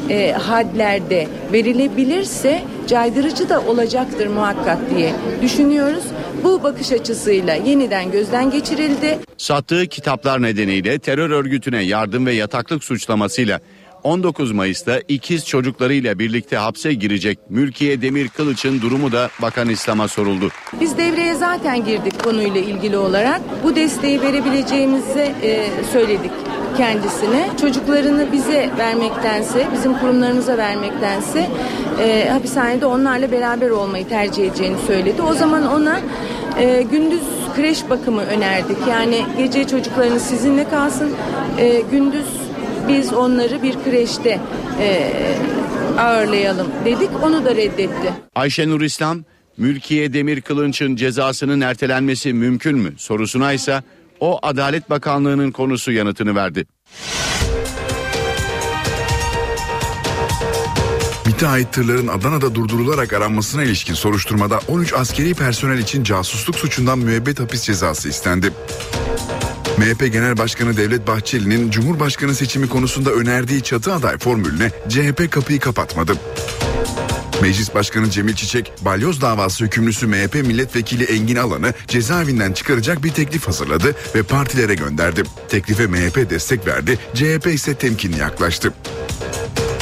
[0.10, 6.04] e, hadlerde verilebilirse caydırıcı da olacaktır muhakkak diye düşünüyoruz.
[6.44, 9.20] Bu bakış açısıyla yeniden gözden geçirildi.
[9.38, 13.60] Sattığı kitaplar nedeniyle terör örgütüne yardım ve yataklık suçlamasıyla
[14.06, 20.50] 19 Mayıs'ta ikiz çocuklarıyla birlikte hapse girecek Mülkiye Demir Kılıç'ın durumu da Bakan İslam'a soruldu.
[20.82, 23.42] Biz devreye zaten girdik konuyla ilgili olarak.
[23.64, 26.32] Bu desteği verebileceğimizi e, söyledik
[26.78, 27.50] kendisine.
[27.62, 31.50] Çocuklarını bize vermektense, bizim kurumlarımıza vermektense
[32.00, 35.22] e, hapishanede onlarla beraber olmayı tercih edeceğini söyledi.
[35.22, 36.00] O zaman ona
[36.60, 37.24] e, gündüz
[37.56, 38.78] kreş bakımı önerdik.
[38.90, 41.12] Yani gece çocuklarınız sizinle kalsın,
[41.58, 42.45] e, gündüz
[42.88, 44.40] biz onları bir kreşte
[44.80, 45.12] e,
[46.00, 47.10] ağırlayalım dedik.
[47.24, 48.14] Onu da reddetti.
[48.36, 49.24] Ayşenur İslam,
[49.58, 53.84] Mülkiye Demir Kılınç'ın cezasının ertelenmesi mümkün mü sorusuna ise
[54.20, 56.66] o Adalet Bakanlığı'nın konusu yanıtını verdi.
[61.26, 67.40] MİT'e ait tırların Adana'da durdurularak aranmasına ilişkin soruşturmada 13 askeri personel için casusluk suçundan müebbet
[67.40, 68.52] hapis cezası istendi.
[69.78, 76.14] MHP Genel Başkanı Devlet Bahçeli'nin Cumhurbaşkanı seçimi konusunda önerdiği çatı aday formülüne CHP kapıyı kapatmadı.
[77.42, 83.48] Meclis Başkanı Cemil Çiçek, balyoz davası hükümlüsü MHP milletvekili Engin Alan'ı cezaevinden çıkaracak bir teklif
[83.48, 85.24] hazırladı ve partilere gönderdi.
[85.50, 88.74] Teklife MHP destek verdi, CHP ise temkinli yaklaştı.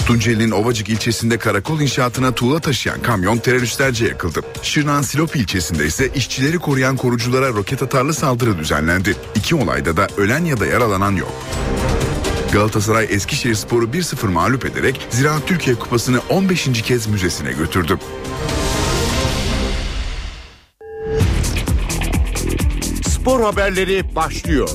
[0.08, 4.42] Tunceli'nin Ovacık ilçesinde karakol inşaatına tuğla taşıyan kamyon teröristlerce yakıldı.
[4.62, 9.16] Şırnak'ın Silop ilçesinde ise işçileri koruyan koruculara roket atarlı saldırı düzenlendi.
[9.36, 11.32] İki olayda da ölen ya da yaralanan yok.
[12.54, 16.82] Galatasaray Eskişehir Sporu 1-0 mağlup ederek Ziraat Türkiye Kupası'nı 15.
[16.82, 17.98] kez müzesine götürdü.
[23.08, 24.70] Spor haberleri başlıyor.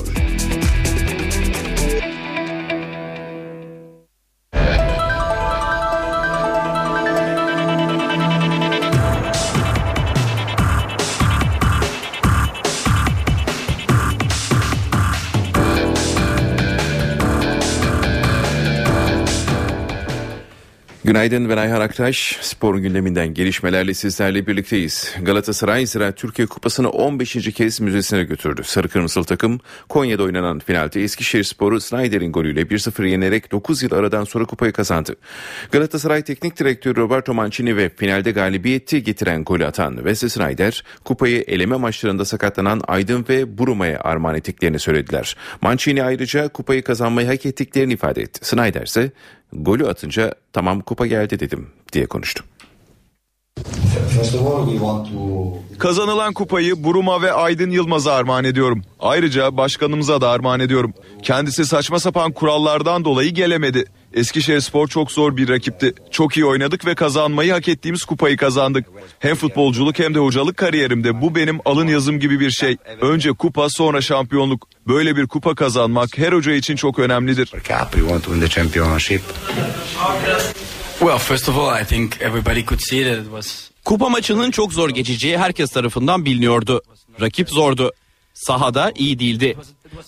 [21.09, 22.37] Günaydın ben Ayhan Aktaş.
[22.41, 25.15] Spor gündeminden gelişmelerle sizlerle birlikteyiz.
[25.21, 27.33] Galatasaray Ziraat Türkiye Kupası'nı 15.
[27.53, 28.61] kez müzesine götürdü.
[28.65, 34.23] Sarı Kırmızılı takım Konya'da oynanan finalde Eskişehir Sporu Snyder'in golüyle 1-0 yenerek 9 yıl aradan
[34.23, 35.15] sonra kupayı kazandı.
[35.71, 41.75] Galatasaray Teknik Direktörü Roberto Mancini ve finalde galibiyeti getiren golü atan Wesley Snyder kupayı eleme
[41.75, 45.35] maçlarında sakatlanan Aydın ve Buruma'ya armağan ettiklerini söylediler.
[45.61, 48.47] Mancini ayrıca kupayı kazanmayı hak ettiklerini ifade etti.
[48.47, 49.11] Snyder ise
[49.53, 52.43] golü atınca tamam kupa geldi dedim diye konuştu.
[55.79, 58.81] Kazanılan kupayı Buruma ve Aydın Yılmaz'a armağan ediyorum.
[58.99, 60.93] Ayrıca başkanımıza da armağan ediyorum.
[61.23, 63.85] Kendisi saçma sapan kurallardan dolayı gelemedi.
[64.13, 65.93] Eskişehir Spor çok zor bir rakipti.
[66.11, 68.85] Çok iyi oynadık ve kazanmayı hak ettiğimiz kupayı kazandık.
[69.19, 72.77] Hem futbolculuk hem de hocalık kariyerimde bu benim alın yazım gibi bir şey.
[73.01, 74.67] Önce kupa sonra şampiyonluk.
[74.87, 77.51] Böyle bir kupa kazanmak her hoca için çok önemlidir.
[80.99, 84.73] Well, first of all, I think everybody could see that it was Kupa maçının çok
[84.73, 86.81] zor geçeceği herkes tarafından biliniyordu.
[87.21, 87.91] Rakip zordu.
[88.39, 89.57] Sahada iyi değildi.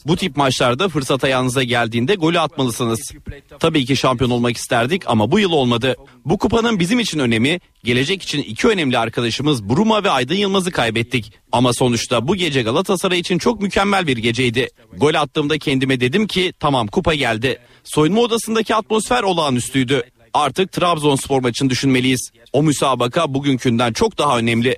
[0.05, 3.11] Bu tip maçlarda fırsat ayağınıza geldiğinde golü atmalısınız.
[3.59, 5.95] Tabii ki şampiyon olmak isterdik ama bu yıl olmadı.
[6.25, 11.33] Bu kupanın bizim için önemi, gelecek için iki önemli arkadaşımız Bruma ve Aydın Yılmaz'ı kaybettik.
[11.51, 14.67] Ama sonuçta bu gece Galatasaray için çok mükemmel bir geceydi.
[14.97, 17.59] Gol attığımda kendime dedim ki tamam kupa geldi.
[17.83, 20.03] Soyunma odasındaki atmosfer olağanüstüydü.
[20.33, 22.31] Artık Trabzonspor maçını düşünmeliyiz.
[22.53, 24.75] O müsabaka bugünkünden çok daha önemli.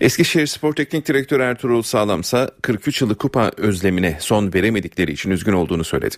[0.00, 5.84] Eskişehir Spor Teknik Direktörü Ertuğrul Sağlamsa 43 yıllık kupa özlemine son veremedikleri için üzgün olduğunu
[5.84, 6.16] söyledi.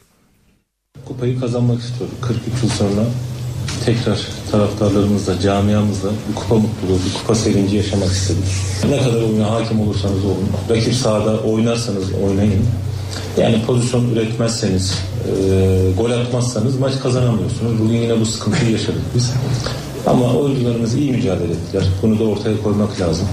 [1.05, 2.15] Kupayı kazanmak istiyorum.
[2.23, 3.05] 43 yıl sonra
[3.85, 8.43] tekrar taraftarlarımızla, camiamızla bu kupa mutluluğu, bu kupa sevinci yaşamak istedim.
[8.91, 12.65] Ne kadar oyuna hakim olursanız olun, rakip sahada oynarsanız oynayın.
[13.37, 17.81] Yani pozisyon üretmezseniz, e, gol atmazsanız maç kazanamıyorsunuz.
[17.81, 19.33] Bugün yine bu sıkıntıyı yaşadık biz.
[20.07, 21.85] Ama oyuncularımız iyi mücadele ettiler.
[22.03, 23.27] Bunu da ortaya koymak lazım.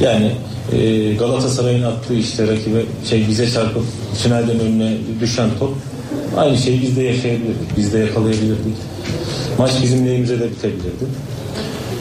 [0.00, 0.32] Yani
[0.72, 3.82] e, Galatasaray'ın attığı işte rakibe şey bize çarpıp
[4.22, 5.74] finalden önüne düşen top
[6.36, 7.76] aynı şeyi biz de yaşayabilirdik.
[7.76, 8.76] Biz de yakalayabilirdik.
[9.58, 11.04] Maç bizim lehimize de bitebilirdi.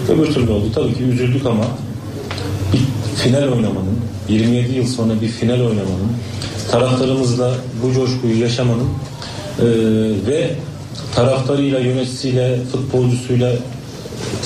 [0.10, 0.66] Öbür türlü oldu.
[0.76, 1.66] Tabii ki üzüldük ama
[2.74, 2.80] bir
[3.24, 3.98] final oynamanın
[4.30, 6.12] 27 yıl sonra bir final oynamanın
[6.72, 7.52] taraftarımızla
[7.84, 8.88] bu coşkuyu yaşamanın
[9.60, 9.66] e,
[10.28, 10.50] ve
[11.16, 13.52] taraftarıyla, yöneticisiyle, futbolcusuyla,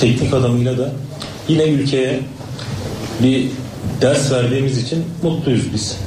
[0.02, 0.94] teknik adamıyla da
[1.48, 2.20] yine ülkeye
[3.24, 3.48] bir
[4.02, 5.98] ders verdiğimiz için mutluyuz biz.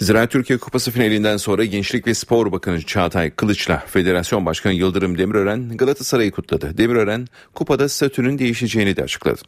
[0.00, 5.76] Ziraat Türkiye Kupası finalinden sonra Gençlik ve Spor Bakanı Çağatay Kılıç'la Federasyon Başkanı Yıldırım Demirören
[5.76, 6.78] Galatasaray'ı kutladı.
[6.78, 9.40] Demirören kupada statünün değişeceğini de açıkladı.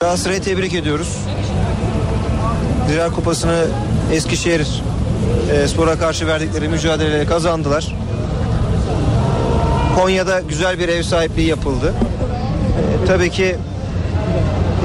[0.00, 1.18] Galatasaray'ı tebrik ediyoruz.
[2.88, 3.66] Ziraat Kupası'nı
[4.12, 4.66] Eskişehir
[5.52, 7.94] e, Spor'a karşı verdikleri mücadeleyle kazandılar.
[9.96, 11.94] Konya'da güzel bir ev sahipliği yapıldı.
[13.02, 13.56] E, tabii ki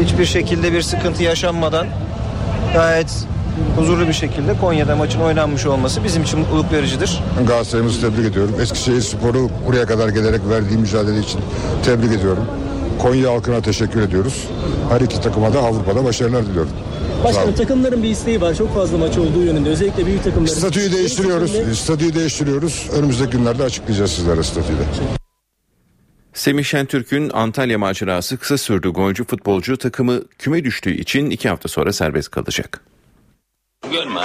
[0.01, 1.87] hiçbir şekilde bir sıkıntı yaşanmadan
[2.73, 3.25] gayet
[3.77, 7.23] huzurlu bir şekilde Konya'da maçın oynanmış olması bizim için mutluluk vericidir.
[7.47, 8.55] Galatasaray'ımızı tebrik ediyorum.
[8.61, 11.39] Eskişehir Spor'u buraya kadar gelerek verdiği mücadele için
[11.85, 12.45] tebrik ediyorum.
[12.99, 14.47] Konya halkına teşekkür ediyoruz.
[14.89, 16.71] Her iki takıma da Avrupa'da başarılar diliyorum.
[17.23, 18.55] Başkanım takımların bir isteği var.
[18.55, 19.69] Çok fazla maç olduğu yönünde.
[19.69, 20.53] Özellikle büyük takımların.
[20.53, 21.53] Statüyü değiştiriyoruz.
[21.53, 22.89] Benim Statüyü değiştiriyoruz.
[22.93, 24.83] Önümüzdeki günlerde açıklayacağız sizlere statüyü de.
[26.33, 28.89] Semih Şentürk'ün Antalya macerası kısa sürdü.
[28.89, 32.81] Golcü futbolcu takımı küme düştüğü için iki hafta sonra serbest kalacak.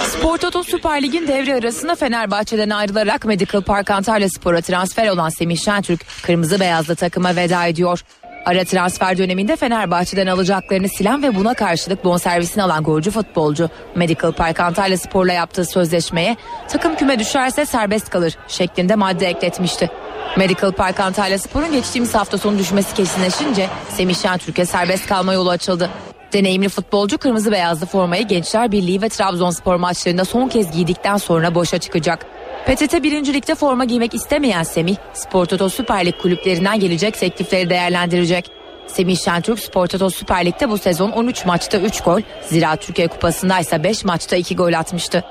[0.09, 5.57] Spor Toto Süper Lig'in devre arasında Fenerbahçe'den ayrılarak Medical Park Antalya Spor'a transfer olan Semih
[5.57, 8.03] Şentürk kırmızı beyazlı takıma veda ediyor.
[8.45, 14.59] Ara transfer döneminde Fenerbahçe'den alacaklarını silen ve buna karşılık bonservisini alan golcü futbolcu Medical Park
[14.59, 19.89] Antalya Spor'la yaptığı sözleşmeye takım küme düşerse serbest kalır şeklinde madde ekletmişti.
[20.37, 25.89] Medical Park Antalya Spor'un geçtiğimiz hafta sonu düşmesi kesinleşince Semih Şentürk'e serbest kalma yolu açıldı.
[26.33, 31.77] Deneyimli futbolcu kırmızı beyazlı formayı Gençler Birliği ve Trabzonspor maçlarında son kez giydikten sonra boşa
[31.77, 32.25] çıkacak.
[32.65, 33.33] PTT 1.
[33.33, 38.51] Lig'de forma giymek istemeyen Semih, Spor Toto Süper Lig kulüplerinden gelecek teklifleri değerlendirecek.
[38.87, 43.59] Semih Şentürk Spor Toto Süper Lig'de bu sezon 13 maçta 3 gol, Zira Türkiye Kupası'nda
[43.59, 45.23] ise 5 maçta 2 gol atmıştı.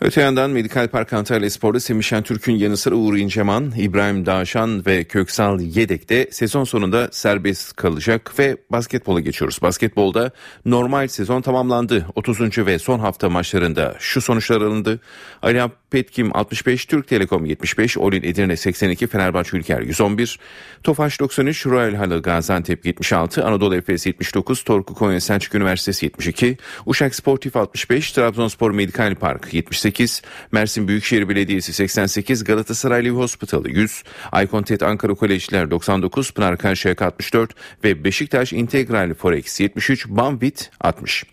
[0.00, 5.04] Öte yandan Medikal Park Antalya Spor'da Semih Şentürk'ün yanı sıra Uğur İnceman, İbrahim Dağşan ve
[5.04, 9.58] Köksal Yedek de sezon sonunda serbest kalacak ve basketbola geçiyoruz.
[9.62, 10.30] Basketbolda
[10.64, 12.06] normal sezon tamamlandı.
[12.14, 12.58] 30.
[12.58, 15.00] ve son hafta maçlarında şu sonuçlar alındı.
[15.42, 15.62] Ali
[15.96, 20.38] Petkim 65, Türk Telekom 75, Olin Edirne 82, Fenerbahçe Ülker 111,
[20.82, 26.56] Tofaş 93, Royal Halı Gaziantep 76, Anadolu Efes 79, Torku Konya Selçuk Üniversitesi 72,
[26.86, 34.02] Uşak Sportif 65, Trabzonspor Medikal Park 78, Mersin Büyükşehir Belediyesi 88, Galatasaray Live Hospital 100,
[34.32, 37.54] Aykontet Ankara Kolejler 99, Pınar Karşıyaka 64
[37.84, 41.24] ve Beşiktaş Integral Forex 73, Banvit 60.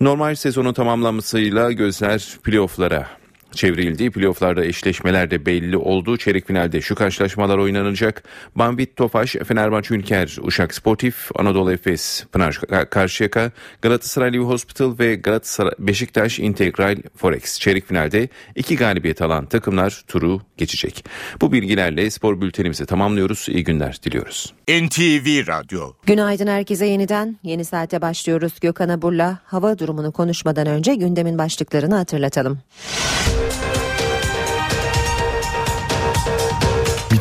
[0.00, 3.15] Normal sezonun tamamlanmasıyla gözler playofflara
[3.52, 4.10] çevrildi.
[4.10, 6.16] Playoff'larda eşleşmeler de belli oldu.
[6.16, 8.22] Çeyrek finalde şu karşılaşmalar oynanacak.
[8.54, 13.50] Bambit Tofaş, Fenerbahçe Ülker, Uşak Sportif, Anadolu Efes, Pınar Karşıyaka,
[13.82, 17.58] Galatasaray Live Hospital ve Galatasaray Beşiktaş Integral Forex.
[17.60, 21.04] Çeyrek finalde iki galibiyet alan takımlar turu geçecek.
[21.40, 23.46] Bu bilgilerle spor bültenimizi tamamlıyoruz.
[23.48, 24.54] İyi günler diliyoruz.
[24.68, 25.92] NTV Radyo.
[26.06, 27.36] Günaydın herkese yeniden.
[27.42, 28.52] Yeni saate başlıyoruz.
[28.60, 32.58] Gökhan Abur'la hava durumunu konuşmadan önce gündemin başlıklarını hatırlatalım.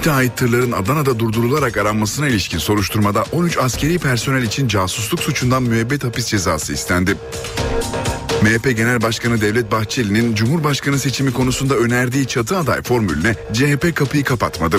[0.06, 6.04] MİT'e ait tırların Adana'da durdurularak aranmasına ilişkin soruşturmada 13 askeri personel için casusluk suçundan müebbet
[6.04, 7.16] hapis cezası istendi.
[8.42, 14.78] MHP Genel Başkanı Devlet Bahçeli'nin Cumhurbaşkanı seçimi konusunda önerdiği çatı aday formülüne CHP kapıyı kapatmadı.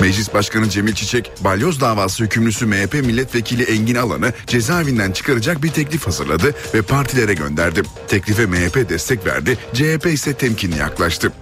[0.00, 6.06] Meclis Başkanı Cemil Çiçek, balyoz davası hükümlüsü MHP milletvekili Engin Alan'ı cezaevinden çıkaracak bir teklif
[6.06, 7.82] hazırladı ve partilere gönderdi.
[8.08, 11.32] Teklife MHP destek verdi, CHP ise temkinli yaklaştı.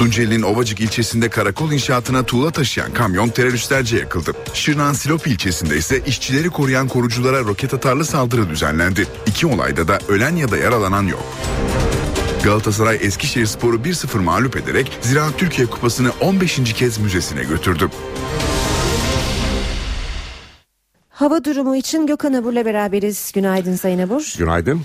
[0.00, 4.32] Tunceli'nin Ovacık ilçesinde karakol inşaatına tuğla taşıyan kamyon teröristlerce yakıldı.
[4.54, 9.06] Şırnak'ın Silop ilçesinde ise işçileri koruyan koruculara roket atarlı saldırı düzenlendi.
[9.26, 11.24] İki olayda da ölen ya da yaralanan yok.
[12.44, 16.72] Galatasaray Eskişehir Sporu 1-0 mağlup ederek Ziraat Türkiye Kupası'nı 15.
[16.74, 17.90] kez müzesine götürdü.
[21.08, 23.32] Hava durumu için Gökhan Abur'la beraberiz.
[23.34, 24.34] Günaydın Sayın Abur.
[24.38, 24.82] Günaydın.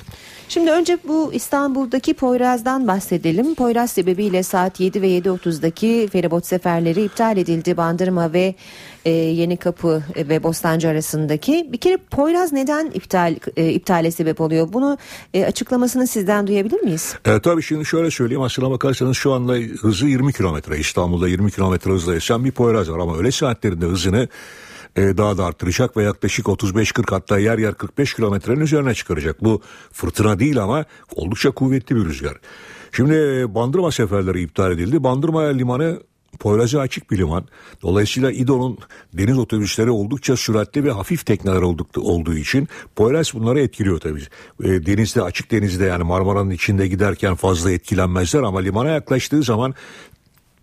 [0.49, 3.55] Şimdi önce bu İstanbul'daki Poyraz'dan bahsedelim.
[3.55, 7.77] Poyraz sebebiyle saat 7 ve 7.30'daki feribot seferleri iptal edildi.
[7.77, 8.55] Bandırma ve
[9.05, 11.69] e, Yeni Kapı ve Bostancı arasındaki.
[11.71, 14.73] Bir kere Poyraz neden iptal e, iptale sebep oluyor?
[14.73, 14.97] Bunu
[15.33, 17.15] e, açıklamasını sizden duyabilir miyiz?
[17.25, 18.41] E, tabii şimdi şöyle söyleyeyim.
[18.41, 20.77] Aslına bakarsanız şu anda hızı 20 kilometre.
[20.79, 24.27] İstanbul'da 20 kilometre hızla yaşayan bir Poyraz var ama öyle saatlerinde hızını
[24.95, 29.43] e, daha da arttıracak ve yaklaşık 35-40 hatta yer yer 45 kilometrenin üzerine çıkaracak.
[29.43, 32.37] Bu fırtına değil ama oldukça kuvvetli bir rüzgar.
[32.91, 33.13] Şimdi
[33.55, 35.03] Bandırma seferleri iptal edildi.
[35.03, 35.99] Bandırma limanı
[36.39, 37.45] Poyraz'a açık bir liman.
[37.81, 38.77] Dolayısıyla İDO'nun
[39.13, 41.61] deniz otobüsleri oldukça süratli ve hafif tekneler
[41.97, 44.23] olduğu için Poyraz bunları etkiliyor tabii.
[44.63, 49.73] E, denizde açık denizde yani Marmara'nın içinde giderken fazla etkilenmezler ama limana yaklaştığı zaman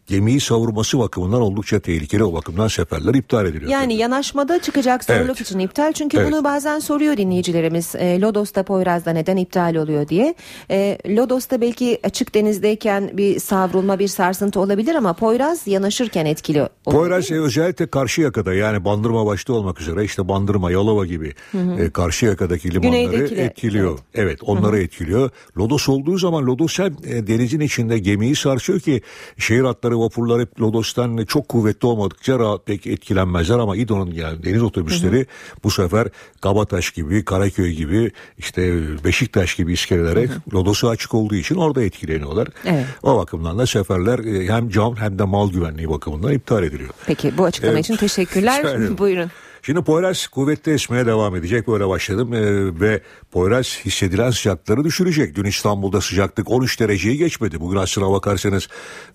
[0.06, 3.70] gemiyi savurması bakımından oldukça tehlikeli o bakımdan seferler iptal ediliyor.
[3.70, 3.94] Yani tabii.
[3.94, 5.40] yanaşmada çıkacak zorluk evet.
[5.40, 5.92] için iptal.
[5.92, 6.32] Çünkü evet.
[6.32, 7.94] bunu bazen soruyor dinleyicilerimiz.
[7.94, 10.34] E, Lodos'ta Poyraz'da neden iptal oluyor diye.
[10.70, 16.68] E, Lodos'ta belki açık denizdeyken bir savrulma bir sarsıntı olabilir ama Poyraz yanaşırken etkili olur.
[16.84, 21.58] Poyraz e, özellikle karşı yakada yani Bandırma başta olmak üzere işte Bandırma, Yalova gibi hı
[21.58, 21.82] hı.
[21.82, 23.90] E, karşı yakadaki limanları Güneydeki etkiliyor.
[23.90, 24.82] Evet, evet onları hı hı.
[24.82, 25.30] etkiliyor.
[25.58, 29.02] Lodos olduğu zaman Lodos hem e, denizin içinde gemiyi sarsıyor ki
[29.38, 34.62] şehir hatları vapurlar hep Lodos'tan çok kuvvetli olmadıkça rahat pek etkilenmezler ama İDO'nun yani deniz
[34.62, 35.26] otobüsleri hı hı.
[35.64, 36.08] bu sefer
[36.40, 38.74] Kabataş gibi, Karaköy gibi işte
[39.04, 42.48] Beşiktaş gibi iskelelere Lodos'u açık olduğu için orada etkileniyorlar.
[42.64, 42.86] Evet.
[43.02, 46.90] O bakımdan da seferler e, hem can hem de mal güvenliği bakımından iptal ediliyor.
[47.06, 47.84] Peki bu açıklama evet.
[47.84, 48.98] için teşekkürler.
[48.98, 49.30] Buyurun.
[49.64, 51.68] Şimdi Poyraz kuvvetli esmeye devam edecek.
[51.68, 55.36] Böyle başladım ee, ve Poyraz hissedilen sıcakları düşürecek.
[55.36, 57.60] Dün İstanbul'da sıcaklık 13 dereceyi geçmedi.
[57.60, 58.68] Bugün aslına bakarsanız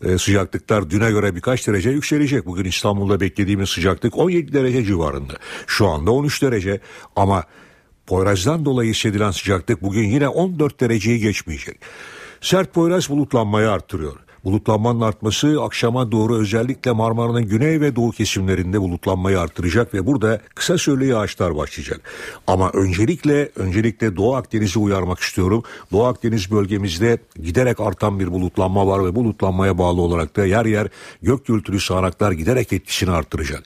[0.05, 2.45] e, sıcaklıklar düne göre birkaç derece yükselecek.
[2.45, 5.33] Bugün İstanbul'da beklediğimiz sıcaklık 17 derece civarında.
[5.67, 6.79] Şu anda 13 derece
[7.15, 7.43] ama
[8.05, 11.79] Poyraz'dan dolayı hissedilen sıcaklık bugün yine 14 dereceyi geçmeyecek.
[12.41, 14.26] Sert Poyraz bulutlanmayı arttırıyor.
[14.47, 20.77] Bulutlanmanın artması akşama doğru özellikle Marmara'nın güney ve doğu kesimlerinde bulutlanmayı artıracak ve burada kısa
[20.77, 22.01] süreli yağışlar başlayacak.
[22.47, 25.63] Ama öncelikle öncelikle Doğu Akdeniz'i uyarmak istiyorum.
[25.91, 30.87] Doğu Akdeniz bölgemizde giderek artan bir bulutlanma var ve bulutlanmaya bağlı olarak da yer yer
[31.21, 33.63] gök gürültülü sağanaklar giderek etkisini arttıracak.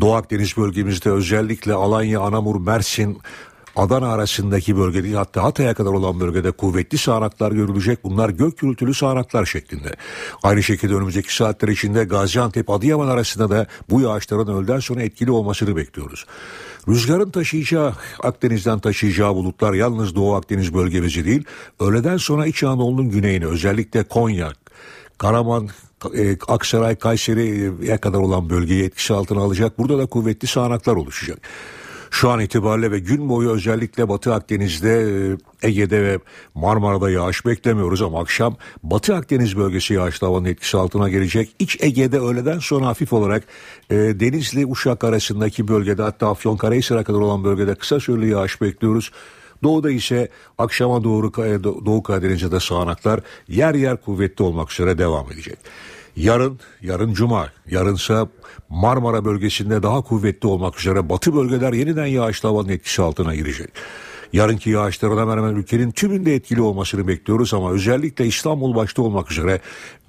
[0.00, 3.18] Doğu Akdeniz bölgemizde özellikle Alanya, Anamur, Mersin,
[3.76, 8.04] Adana arasındaki bölgede hatta Hatay'a kadar olan bölgede kuvvetli sağanaklar görülecek.
[8.04, 9.94] Bunlar gök gürültülü sağanaklar şeklinde.
[10.42, 15.76] Aynı şekilde önümüzdeki saatler içinde Gaziantep, Adıyaman arasında da bu yağışların öğleden sonra etkili olmasını
[15.76, 16.26] bekliyoruz.
[16.88, 21.44] Rüzgarın taşıyacağı Akdeniz'den taşıyacağı bulutlar yalnız Doğu Akdeniz bölgemizi değil
[21.80, 24.52] öğleden sonra İç Anadolu'nun güneyine özellikle Konya,
[25.18, 25.68] Karaman,
[26.14, 29.78] e, Aksaray, Kayseri'ye kadar olan bölgeyi etkisi altına alacak.
[29.78, 31.38] Burada da kuvvetli sağanaklar oluşacak.
[32.14, 34.92] Şu an itibariyle ve gün boyu özellikle Batı Akdeniz'de,
[35.62, 36.18] e, Ege'de ve
[36.54, 41.56] Marmara'da yağış beklemiyoruz ama akşam Batı Akdeniz bölgesi yağışlı havanın etkisi altına gelecek.
[41.58, 43.44] İç Ege'de öğleden sonra hafif olarak
[43.90, 49.10] e, Denizli Uşak arasındaki bölgede hatta Afyonkarahisar'a kadar olan bölgede kısa süreli yağış bekliyoruz.
[49.62, 55.58] Doğuda ise akşama doğru e, Doğu Karadeniz'de sağanaklar yer yer kuvvetli olmak üzere devam edecek.
[56.16, 58.28] Yarın, yarın cuma, yarınsa
[58.68, 63.68] Marmara bölgesinde daha kuvvetli olmak üzere batı bölgeler yeniden yağışlı havanın etkisi altına girecek.
[64.32, 69.60] Yarınki yağışların hemen hemen ülkenin tümünde etkili olmasını bekliyoruz ama özellikle İstanbul başta olmak üzere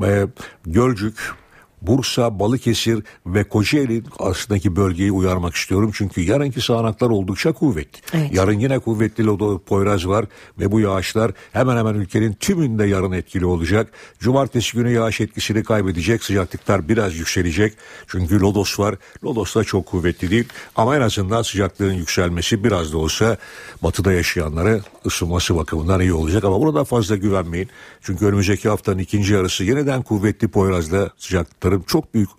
[0.03, 0.27] e,
[0.65, 1.35] Gölcük,
[1.81, 5.91] Bursa, Balıkesir ve Kocaeli aslındaki bölgeyi uyarmak istiyorum.
[5.93, 7.99] Çünkü yarınki sağanaklar oldukça kuvvetli.
[8.13, 8.33] Evet.
[8.33, 10.25] Yarın yine kuvvetli lodo poyraz var
[10.59, 13.91] ve bu yağışlar hemen hemen ülkenin tümünde yarın etkili olacak.
[14.19, 16.23] Cumartesi günü yağış etkisini kaybedecek.
[16.23, 17.73] Sıcaklıklar biraz yükselecek.
[18.07, 18.95] Çünkü lodos var.
[19.23, 20.45] Lodos da çok kuvvetli değil.
[20.75, 23.37] Ama en azından sıcaklığın yükselmesi biraz da olsa
[23.83, 26.43] batıda yaşayanları ısınması bakımından iyi olacak.
[26.43, 27.69] Ama burada fazla güvenmeyin.
[28.01, 32.29] Çünkü önümüzdeki haftanın ikinci yarısı yeniden kuvvetli poyrazla sıcaklıkları miktarın çok büyük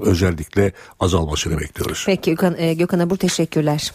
[0.00, 2.02] özellikle azalmasını bekliyoruz.
[2.06, 3.92] Peki Gökhan, e, Gökhan Abur teşekkürler.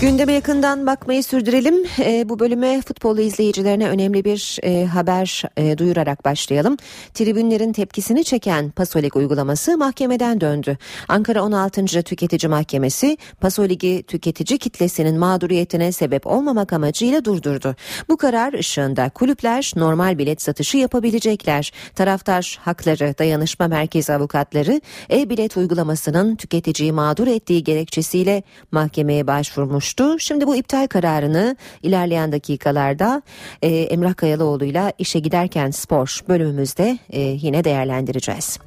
[0.00, 1.86] Gündeme yakından bakmayı sürdürelim.
[1.98, 6.76] E, bu bölüme futbol izleyicilerine önemli bir e, haber e, duyurarak başlayalım.
[7.14, 10.78] Tribünlerin tepkisini çeken Pasolik uygulaması mahkemeden döndü.
[11.08, 11.84] Ankara 16.
[11.84, 17.76] Tüketici Mahkemesi Pasolik'i tüketici kitlesinin mağduriyetine sebep olmamak amacıyla durdurdu.
[18.08, 21.72] Bu karar ışığında kulüpler normal bilet satışı yapabilecekler.
[21.94, 24.80] Taraftar hakları dayanışma merkezi avukatları
[25.10, 28.42] e-bilet uygulamasının tüketiciyi mağdur ettiği gerekçesiyle
[28.72, 30.18] mahkemeye başvurmuş olmuştu.
[30.18, 33.22] Şimdi bu iptal kararını ilerleyen dakikalarda
[33.62, 38.58] e, Emrah Kayalıoğlu ile işe giderken spor bölümümüzde e, yine değerlendireceğiz.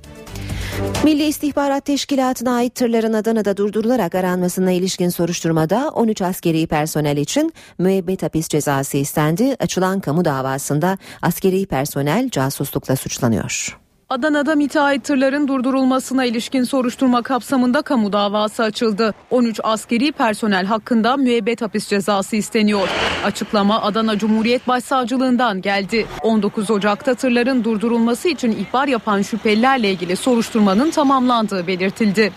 [1.04, 8.24] Milli İstihbarat Teşkilatı'na ait tırların Adana'da durdurularak aranmasına ilişkin soruşturmada 13 askeri personel için müebbet
[8.24, 9.56] hapis cezası istendi.
[9.60, 13.81] Açılan kamu davasında askeri personel casuslukla suçlanıyor.
[14.12, 19.14] Adana'da müteahhit tırların durdurulmasına ilişkin soruşturma kapsamında kamu davası açıldı.
[19.30, 22.90] 13 askeri personel hakkında müebbet hapis cezası isteniyor.
[23.26, 26.06] Açıklama Adana Cumhuriyet Başsavcılığından geldi.
[26.22, 32.32] 19 Ocak'ta tırların durdurulması için ihbar yapan şüphelilerle ilgili soruşturmanın tamamlandığı belirtildi.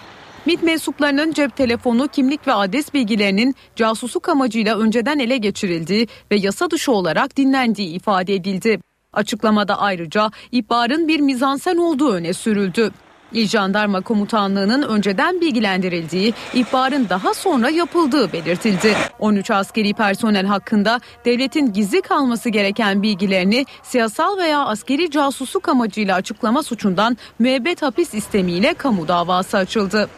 [0.46, 6.70] MİT mensuplarının cep telefonu, kimlik ve adres bilgilerinin casusluk amacıyla önceden ele geçirildiği ve yasa
[6.70, 8.80] dışı olarak dinlendiği ifade edildi.
[9.14, 12.90] Açıklamada ayrıca ihbarın bir mizansen olduğu öne sürüldü.
[13.34, 18.96] İl Jandarma Komutanlığı'nın önceden bilgilendirildiği, ihbarın daha sonra yapıldığı belirtildi.
[19.18, 26.62] 13 askeri personel hakkında devletin gizli kalması gereken bilgilerini siyasal veya askeri casusluk amacıyla açıklama
[26.62, 30.08] suçundan müebbet hapis istemiyle kamu davası açıldı.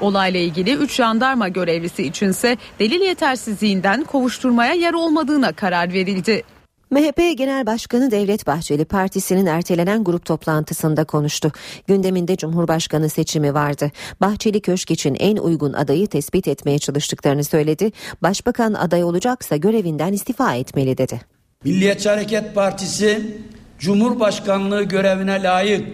[0.00, 6.42] Olayla ilgili 3 jandarma görevlisi içinse delil yetersizliğinden kovuşturmaya yer olmadığına karar verildi.
[6.90, 11.52] MHP Genel Başkanı Devlet Bahçeli partisinin ertelenen grup toplantısında konuştu.
[11.86, 13.90] Gündeminde Cumhurbaşkanı seçimi vardı.
[14.20, 17.92] Bahçeli Köşk için en uygun adayı tespit etmeye çalıştıklarını söyledi.
[18.22, 21.20] Başbakan aday olacaksa görevinden istifa etmeli dedi.
[21.64, 23.36] Milliyetçi Hareket Partisi
[23.78, 25.86] Cumhurbaşkanlığı görevine layık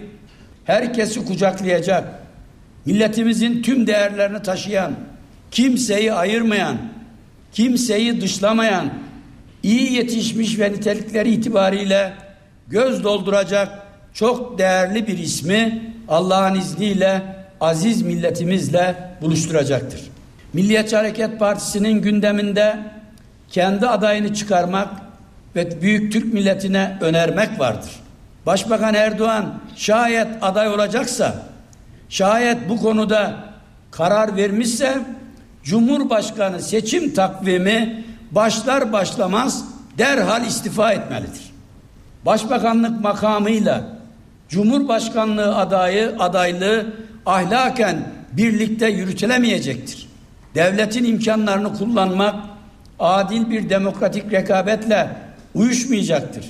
[0.65, 2.19] herkesi kucaklayacak,
[2.85, 4.95] milletimizin tüm değerlerini taşıyan,
[5.51, 6.77] kimseyi ayırmayan,
[7.51, 9.04] kimseyi dışlamayan,
[9.65, 12.13] iyi yetişmiş ve nitelikleri itibariyle
[12.67, 13.69] göz dolduracak
[14.13, 17.21] çok değerli bir ismi Allah'ın izniyle
[17.61, 20.01] aziz milletimizle buluşturacaktır.
[20.53, 22.77] Milliyetçi Hareket Partisi'nin gündeminde
[23.49, 24.89] kendi adayını çıkarmak
[25.55, 27.91] ve büyük Türk milletine önermek vardır.
[28.45, 31.35] Başbakan Erdoğan şayet aday olacaksa,
[32.09, 33.33] şayet bu konuda
[33.91, 34.97] karar vermişse
[35.63, 39.65] Cumhurbaşkanı seçim takvimi başlar başlamaz
[39.97, 41.51] derhal istifa etmelidir.
[42.25, 43.95] başbakanlık makamıyla
[44.49, 46.93] Cumhurbaşkanlığı adayı adaylığı
[47.25, 50.09] ahlaken birlikte yürütülemeyecektir.
[50.55, 52.35] Devletin imkanlarını kullanmak
[52.99, 55.09] adil bir demokratik rekabetle
[55.55, 56.45] uyuşmayacaktır.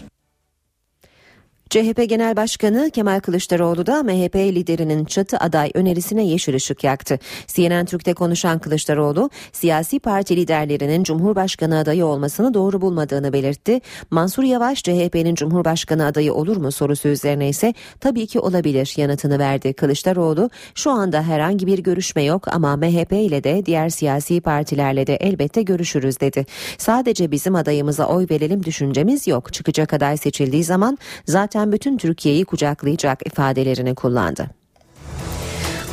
[1.70, 7.20] CHP Genel Başkanı Kemal Kılıçdaroğlu da MHP liderinin çatı aday önerisine yeşil ışık yaktı.
[7.48, 13.82] CNN Türk'te konuşan Kılıçdaroğlu, siyasi parti liderlerinin Cumhurbaşkanı adayı olmasını doğru bulmadığını belirtti.
[14.12, 19.74] Mansur Yavaş CHP'nin Cumhurbaşkanı adayı olur mu sorusu üzerine ise tabii ki olabilir yanıtını verdi.
[19.74, 25.16] Kılıçdaroğlu, şu anda herhangi bir görüşme yok ama MHP ile de diğer siyasi partilerle de
[25.16, 26.46] elbette görüşürüz dedi.
[26.78, 29.54] Sadece bizim adayımıza oy verelim düşüncemiz yok.
[29.54, 34.48] Çıkacak aday seçildiği zaman zaten zaten bütün Türkiye'yi kucaklayacak ifadelerini kullandı.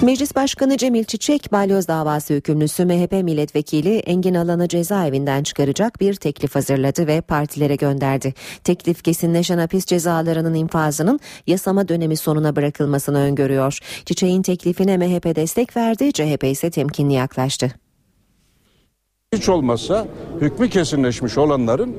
[0.02, 6.54] Meclis Başkanı Cemil Çiçek, balyoz davası hükümlüsü MHP milletvekili Engin Alan'ı cezaevinden çıkaracak bir teklif
[6.54, 8.34] hazırladı ve partilere gönderdi.
[8.64, 13.78] Teklif kesinleşen hapis cezalarının infazının yasama dönemi sonuna bırakılmasını öngörüyor.
[14.04, 17.72] Çiçek'in teklifine MHP destek verdi, CHP ise temkinli yaklaştı.
[19.34, 20.06] Hiç olmazsa
[20.40, 21.96] hükmü kesinleşmiş olanların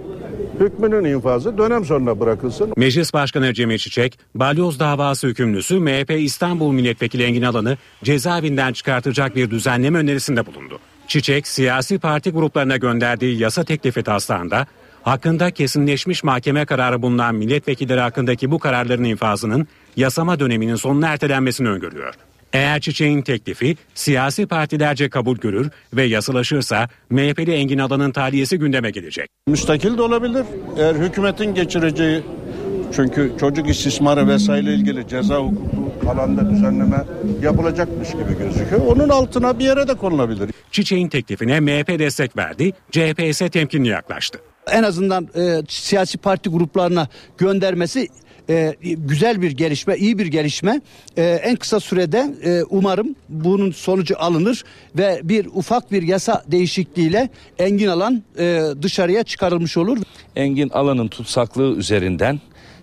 [0.60, 2.74] hükmünün infazı dönem sonuna bırakılsın.
[2.78, 9.50] Meclis Başkanı Cemil Çiçek, balyoz davası hükümlüsü MHP İstanbul Milletvekili Engin Alan'ı cezaevinden çıkartacak bir
[9.50, 10.80] düzenleme önerisinde bulundu.
[11.08, 14.68] Çiçek, siyasi parti gruplarına gönderdiği yasa teklifi taslağında
[15.04, 22.14] hakkında kesinleşmiş mahkeme kararı bulunan milletvekilleri hakkındaki bu kararların infazının yasama döneminin sonuna ertelenmesini öngörüyor.
[22.54, 29.28] Eğer Çiçek'in teklifi siyasi partilerce kabul görür ve yasalaşırsa MHP'li Engin Alan'ın tahliyesi gündeme gelecek.
[29.48, 30.46] Müstakil de olabilir.
[30.78, 32.24] Eğer hükümetin geçireceği
[32.96, 37.04] çünkü çocuk istismarı vesaire ilgili ceza hukuku alanda düzenleme
[37.42, 38.82] yapılacakmış gibi gözüküyor.
[38.88, 40.52] Onun altına bir yere de konulabilir.
[40.72, 44.40] Çiçek'in teklifine MHP destek verdi, CHP ise temkinli yaklaştı.
[44.72, 48.08] En azından e, siyasi parti gruplarına göndermesi
[48.50, 50.82] e, güzel bir gelişme, iyi bir gelişme.
[51.18, 54.64] E, en kısa sürede e, umarım bunun sonucu alınır
[54.98, 57.30] ve bir ufak bir yasa değişikliğiyle
[57.60, 59.98] Engin Alan e, dışarıya çıkarılmış olur.
[60.36, 62.40] Engin Alan'ın tutsaklığı üzerinden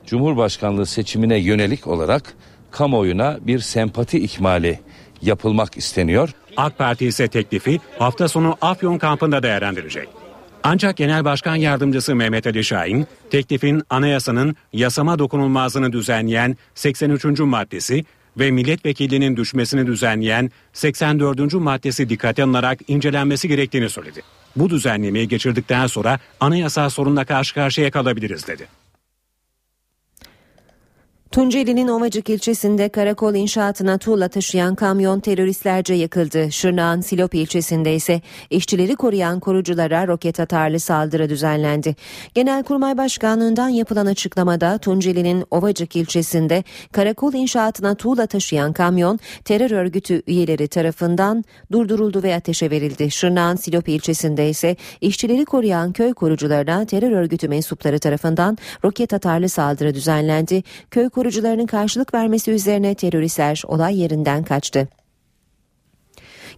[0.07, 2.35] Cumhurbaşkanlığı seçimine yönelik olarak
[2.71, 4.81] kamuoyuna bir sempati ikmali
[5.23, 6.35] yapılmak isteniyor.
[6.57, 10.20] AK Parti ise teklifi hafta sonu Afyon kampında değerlendirecek.
[10.63, 17.25] Ancak Genel Başkan Yardımcısı Mehmet Ali Şahin, teklifin anayasanın yasama dokunulmazlığını düzenleyen 83.
[17.41, 18.05] maddesi
[18.39, 21.55] ve milletvekilinin düşmesini düzenleyen 84.
[21.55, 24.23] maddesi dikkate alınarak incelenmesi gerektiğini söyledi.
[24.57, 28.67] Bu düzenlemeyi geçirdikten sonra anayasal sorunla karşı karşıya kalabiliriz dedi.
[31.31, 36.53] Tunceli'nin Ovacık ilçesinde karakol inşaatına tuğla taşıyan kamyon teröristlerce yakıldı.
[36.53, 38.21] Şırnağın Silop ilçesinde ise
[38.51, 41.97] işçileri koruyan koruculara roket atarlı saldırı düzenlendi.
[42.35, 50.69] Genelkurmay Başkanlığından yapılan açıklamada Tunceli'nin Ovacık ilçesinde karakol inşaatına tuğla taşıyan kamyon terör örgütü üyeleri
[50.69, 53.11] tarafından durduruldu ve ateşe verildi.
[53.11, 59.95] Şırnağın Silop ilçesinde ise işçileri koruyan köy korucularına terör örgütü mensupları tarafından roket atarlı saldırı
[59.95, 60.63] düzenlendi.
[60.91, 64.89] Köy korucularının karşılık vermesi üzerine teröristler olay yerinden kaçtı.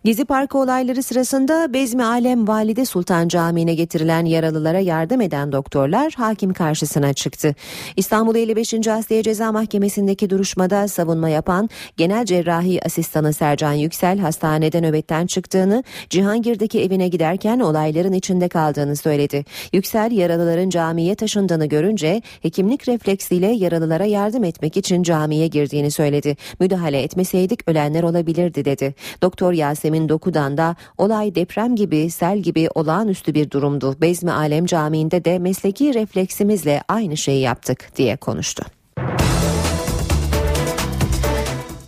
[0.04, 6.52] Gezi Parkı olayları sırasında Bezmi Alem Valide Sultan Camii'ne getirilen yaralılara yardım eden doktorlar hakim
[6.52, 7.54] karşısına çıktı.
[7.96, 8.88] İstanbul 55.
[8.88, 16.82] Asliye Ceza Mahkemesi'ndeki duruşmada savunma yapan Genel Cerrahi Asistanı Sercan Yüksel hastanede nöbetten çıktığını, Cihangir'deki
[16.82, 19.44] evine giderken olayların içinde kaldığını söyledi.
[19.72, 26.36] Yüksel yaralıların camiye taşındığını görünce hekimlik refleksiyle yaralılara yardım etmek için camiye girdiğini söyledi.
[26.60, 28.94] Müdahale etmeseydik ölenler olabilirdi dedi.
[29.22, 33.94] Doktor Yasemin Yasemin Doku'dan da olay deprem gibi, sel gibi olağanüstü bir durumdu.
[34.00, 38.64] Bezmi Alem Camii'nde de mesleki refleksimizle aynı şeyi yaptık diye konuştu.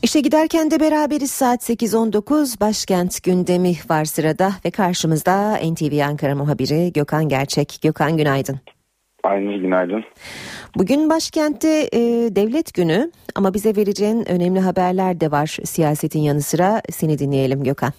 [0.02, 6.92] İşe giderken de beraberiz saat 8.19 başkent gündemi var sırada ve karşımızda NTV Ankara muhabiri
[6.92, 7.78] Gökhan Gerçek.
[7.82, 8.60] Gökhan günaydın.
[9.24, 10.04] Aynı günaydın.
[10.76, 12.00] Bugün başkentte e,
[12.36, 16.80] devlet günü ama bize vereceğin önemli haberler de var siyasetin yanı sıra.
[16.90, 17.92] Seni dinleyelim Gökhan.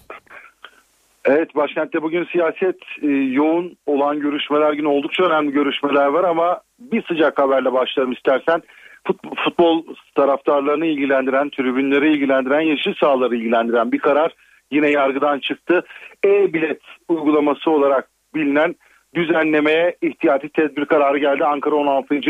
[1.24, 7.02] Evet başkentte bugün siyaset e, yoğun olan görüşmeler günü oldukça önemli görüşmeler var ama bir
[7.02, 8.62] sıcak haberle başlayalım istersen.
[9.44, 14.32] Futbol taraftarlarını ilgilendiren, tribünleri ilgilendiren, yeşil sahaları ilgilendiren bir karar
[14.70, 15.84] yine yargıdan çıktı.
[16.24, 18.74] E-bilet uygulaması olarak bilinen
[19.16, 21.44] düzenlemeye ihtiyati tedbir kararı geldi.
[21.44, 22.20] Ankara 16.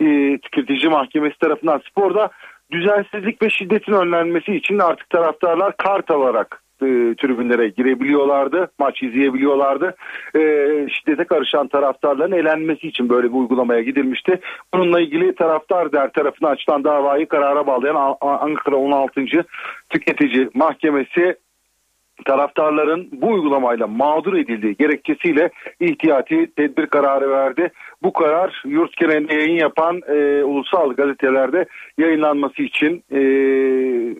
[0.00, 2.30] E, Tüketici Mahkemesi tarafından sporda
[2.72, 8.70] düzensizlik ve şiddetin önlenmesi için artık taraftarlar kart alarak e, tribünlere girebiliyorlardı.
[8.78, 9.96] Maç izleyebiliyorlardı.
[10.36, 10.40] E,
[10.88, 14.40] şiddete karışan taraftarların elenmesi için böyle bir uygulamaya gidilmişti.
[14.74, 19.24] Bununla ilgili taraftar der tarafından açılan davayı karara bağlayan Ankara 16.
[19.90, 21.36] Tüketici Mahkemesi
[22.24, 25.50] taraftarların bu uygulamayla mağdur edildiği gerekçesiyle
[25.80, 27.72] ihtiyati tedbir kararı verdi.
[28.02, 31.66] Bu karar yurt genelinde yayın yapan e, ulusal gazetelerde
[31.98, 33.20] yayınlanması için e,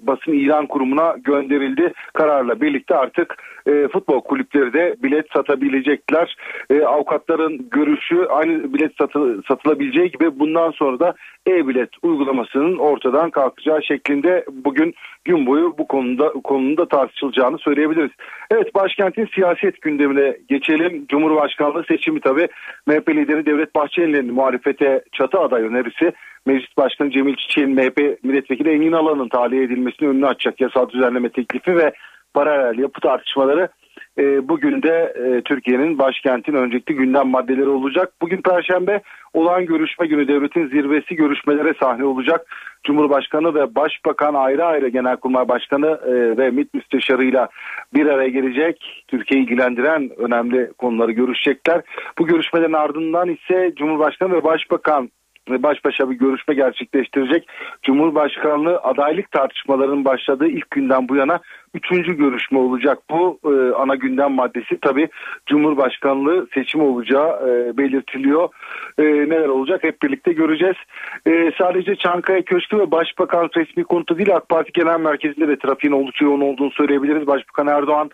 [0.06, 1.92] basın ilan kurumuna gönderildi.
[2.12, 3.36] Kararla birlikte artık
[3.66, 6.36] e, futbol kulüpleri de bilet satabilecekler.
[6.70, 11.14] E, avukatların görüşü aynı bilet satı, satılabileceği gibi bundan sonra da
[11.48, 18.10] e-bilet uygulamasının ortadan kalkacağı şeklinde bugün gün boyu bu konuda konuda tartışılacağını söyleyebiliriz.
[18.50, 21.06] Evet başkentin siyaset gündemine geçelim.
[21.08, 22.48] Cumhurbaşkanlığı seçimi tabi
[22.86, 26.12] MHP lideri Devlet Bahçeli'nin muhalefete çatı aday önerisi
[26.46, 31.76] Meclis Başkanı Cemil Çiçek'in MHP milletvekili Engin Alan'ın tahliye edilmesini önünü açacak yasal düzenleme teklifi
[31.76, 31.92] ve
[32.34, 33.68] paralel yapı tartışmaları
[34.20, 38.12] e, bugün de e, Türkiye'nin başkentin öncelikli gündem maddeleri olacak.
[38.22, 39.00] Bugün Perşembe
[39.34, 42.46] olan görüşme günü devletin zirvesi görüşmelere sahne olacak.
[42.84, 47.48] Cumhurbaşkanı ve Başbakan ayrı ayrı Genelkurmay Başkanı e, ve MİT Müsteşarı'yla
[47.94, 49.04] bir araya gelecek.
[49.08, 51.82] Türkiye'yi ilgilendiren önemli konuları görüşecekler.
[52.18, 55.10] Bu görüşmelerin ardından ise Cumhurbaşkanı ve Başbakan
[55.62, 57.48] baş başa bir görüşme gerçekleştirecek.
[57.82, 61.40] Cumhurbaşkanlığı adaylık tartışmalarının başladığı ilk günden bu yana
[61.74, 62.98] üçüncü görüşme olacak.
[63.10, 65.08] Bu e, ana gündem maddesi tabi
[65.46, 68.48] Cumhurbaşkanlığı seçimi olacağı e, belirtiliyor.
[68.98, 70.76] E, neler olacak hep birlikte göreceğiz.
[71.26, 75.94] E, sadece Çankaya Köşkü ve Başbakan resmi konutu değil AK Parti Genel Merkezi'nde de trafiğin
[75.94, 77.26] oldukça yoğun olduğunu söyleyebiliriz.
[77.26, 78.10] Başbakan Erdoğan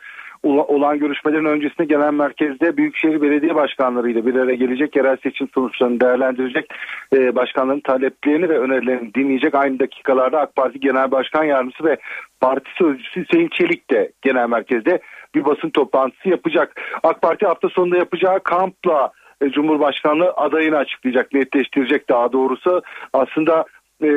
[0.49, 6.73] olan görüşmelerin öncesinde genel merkezde Büyükşehir Belediye Başkanlarıyla bir araya gelecek yerel seçim sonuçlarını değerlendirecek
[7.13, 9.55] e, başkanların taleplerini ve önerilerini dinleyecek.
[9.55, 11.97] Aynı dakikalarda AK Parti Genel Başkan Yardımcısı ve
[12.41, 15.01] Parti Sözcüsü Hüseyin Çelik de genel merkezde
[15.35, 16.81] bir basın toplantısı yapacak.
[17.03, 22.83] AK Parti hafta sonunda yapacağı kampla e, Cumhurbaşkanlığı adayını açıklayacak, netleştirecek daha doğrusu.
[23.13, 23.65] Aslında
[24.03, 24.09] e,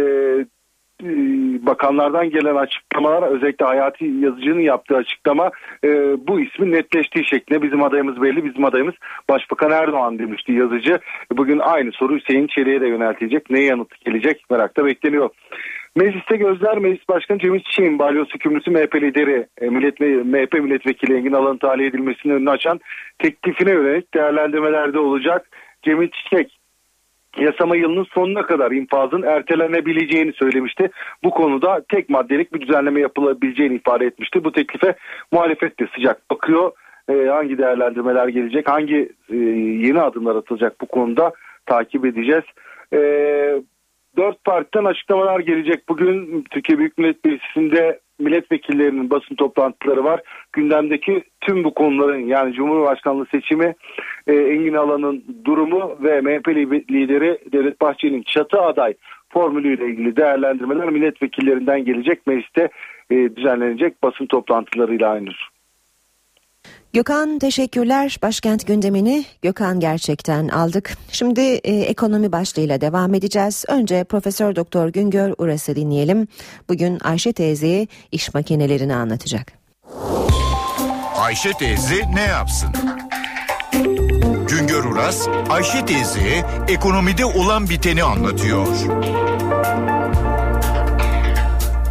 [1.66, 5.52] bakanlardan gelen açıklamalar özellikle Hayati Yazıcı'nın yaptığı açıklama
[5.84, 5.90] e,
[6.28, 8.96] bu ismin netleştiği şeklinde bizim adayımız belli bizim adayımız
[9.30, 11.00] Başbakan Erdoğan demişti Yazıcı.
[11.32, 13.50] Bugün aynı soru Hüseyin Çelik'e de yöneltilecek.
[13.50, 15.30] Ne yanıt gelecek merakta bekleniyor.
[15.96, 21.34] Mecliste gözler Meclis Başkanı Cemil Çiçek'in balyoz hükümlüsü MHP lideri e, millet, MHP milletvekili Engin
[21.34, 22.80] Alan'ın tahliye edilmesinin önünü açan
[23.20, 25.48] teklifine yönelik değerlendirmelerde olacak.
[25.84, 26.59] Cemil Çiçek
[27.38, 30.90] yasama yılının sonuna kadar infazın ertelenebileceğini söylemişti.
[31.24, 34.44] Bu konuda tek maddelik bir düzenleme yapılabileceğini ifade etmişti.
[34.44, 34.96] Bu teklife
[35.32, 36.72] muhalefet de sıcak bakıyor.
[37.10, 39.36] Ee, hangi değerlendirmeler gelecek, hangi e,
[39.86, 41.32] yeni adımlar atılacak bu konuda
[41.66, 42.44] takip edeceğiz.
[42.94, 43.62] Ee,
[44.18, 45.90] dört partiden açıklamalar gelecek.
[45.90, 50.22] Bugün Türkiye Büyük Millet Meclisi'nde milletvekillerinin basın toplantıları var.
[50.54, 53.76] Gündemdeki tüm bu konuların yani Cumhurbaşkanlığı seçimi,
[54.28, 56.48] e, Engin Alan'ın durumu ve MHP
[56.92, 58.94] lideri Devlet Bahçeli'nin çatı aday
[59.30, 62.70] formülüyle ilgili değerlendirmeler milletvekillerinden gelecek mecliste
[63.10, 65.30] e, düzenlenecek basın toplantılarıyla aynı.
[66.94, 68.18] Gökhan teşekkürler.
[68.22, 70.98] Başkent gündemini Gökhan gerçekten aldık.
[71.12, 73.66] Şimdi e, ekonomi başlığıyla devam edeceğiz.
[73.68, 76.28] Önce Profesör Doktor Güngör Uras'ı dinleyelim.
[76.70, 79.54] Bugün Ayşe teyzeye iş makinelerini anlatacak.
[81.18, 82.70] Ayşe teyze ne yapsın?
[84.48, 88.68] Güngör Uras, Ayşe teyze ekonomide olan biteni anlatıyor.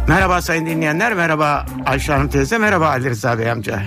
[0.07, 3.81] Merhaba sayın dinleyenler, merhaba Ayşe Hanım teyze, merhaba Ali Rıza Bey amca.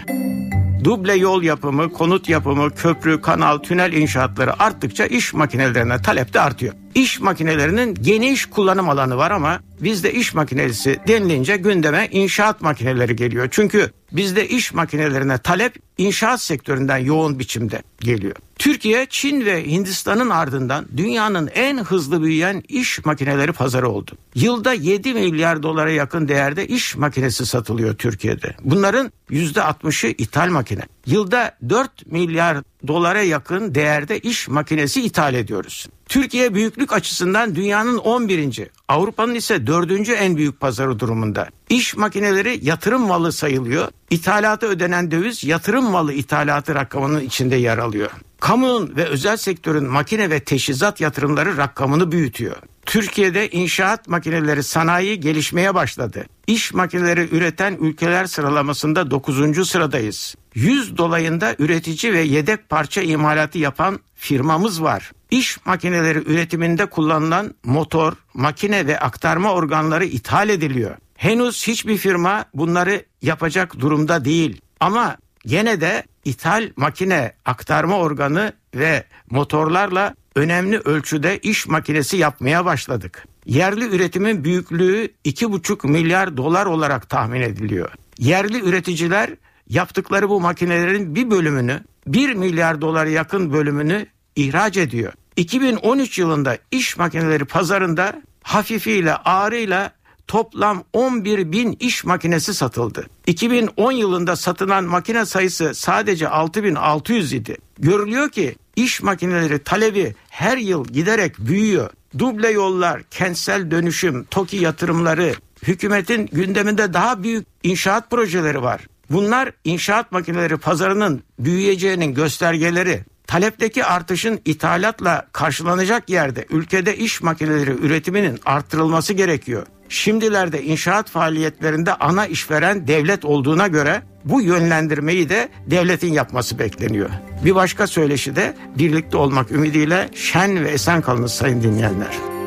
[0.84, 6.74] Duble yol yapımı, konut yapımı, köprü, kanal, tünel inşaatları arttıkça iş makinelerine talep de artıyor.
[6.94, 13.48] İş makinelerinin geniş kullanım alanı var ama bizde iş makinesi denilince gündeme inşaat makineleri geliyor.
[13.50, 18.36] Çünkü bizde iş makinelerine talep inşaat sektöründen yoğun biçimde geliyor.
[18.58, 24.10] Türkiye, Çin ve Hindistan'ın ardından dünyanın en hızlı büyüyen iş makineleri pazarı oldu.
[24.34, 28.54] Yılda 7 milyar dolara yakın değerde iş makinesi satılıyor Türkiye'de.
[28.64, 30.82] Bunların %60'ı ithal makine.
[31.06, 35.88] Yılda 4 milyar dolara yakın değerde iş makinesi ithal ediyoruz.
[36.12, 38.70] Türkiye büyüklük açısından dünyanın 11.
[38.92, 40.08] Avrupa'nın ise 4.
[40.08, 41.48] en büyük pazarı durumunda.
[41.68, 43.88] İş makineleri yatırım malı sayılıyor.
[44.10, 48.10] İthalata ödenen döviz yatırım malı ithalatı rakamının içinde yer alıyor.
[48.40, 52.56] Kamunun ve özel sektörün makine ve teşhizat yatırımları rakamını büyütüyor.
[52.86, 56.24] Türkiye'de inşaat makineleri sanayi gelişmeye başladı.
[56.46, 59.68] İş makineleri üreten ülkeler sıralamasında 9.
[59.68, 60.34] sıradayız.
[60.54, 65.12] 100 dolayında üretici ve yedek parça imalatı yapan firmamız var.
[65.30, 70.96] İş makineleri üretiminde kullanılan motor, makine ve aktarma organları ithal ediliyor.
[71.16, 74.60] Henüz hiçbir firma bunları yapacak durumda değil.
[74.80, 75.16] Ama
[75.46, 83.24] gene de ithal makine aktarma organı ve motorlarla önemli ölçüde iş makinesi yapmaya başladık.
[83.46, 87.90] Yerli üretimin büyüklüğü 2,5 milyar dolar olarak tahmin ediliyor.
[88.18, 89.30] Yerli üreticiler
[89.68, 94.06] yaptıkları bu makinelerin bir bölümünü 1 milyar dolara yakın bölümünü
[94.36, 95.12] ihraç ediyor.
[95.36, 99.92] 2013 yılında iş makineleri pazarında hafifiyle ağırıyla
[100.26, 103.06] toplam 11 bin iş makinesi satıldı.
[103.26, 107.56] 2010 yılında satılan makine sayısı sadece 6600 idi.
[107.78, 111.90] Görülüyor ki iş makineleri talebi her yıl giderek büyüyor.
[112.18, 118.80] Duble yollar, kentsel dönüşüm, TOKİ yatırımları, hükümetin gündeminde daha büyük inşaat projeleri var.
[119.10, 123.04] Bunlar inşaat makineleri pazarının büyüyeceğinin göstergeleri.
[123.26, 129.66] Talepteki artışın ithalatla karşılanacak yerde ülkede iş makineleri üretiminin arttırılması gerekiyor.
[129.88, 137.10] Şimdilerde inşaat faaliyetlerinde ana işveren devlet olduğuna göre bu yönlendirmeyi de devletin yapması bekleniyor.
[137.44, 142.41] Bir başka söyleşi de birlikte olmak ümidiyle şen ve esen kalınız sayın dinleyenler.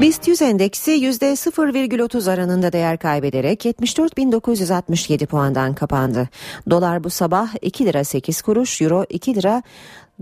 [0.00, 6.28] BIST 100 endeksi %0,30 oranında değer kaybederek 74.967 puandan kapandı.
[6.70, 9.62] Dolar bu sabah 2 lira 8 kuruş, euro 2 lira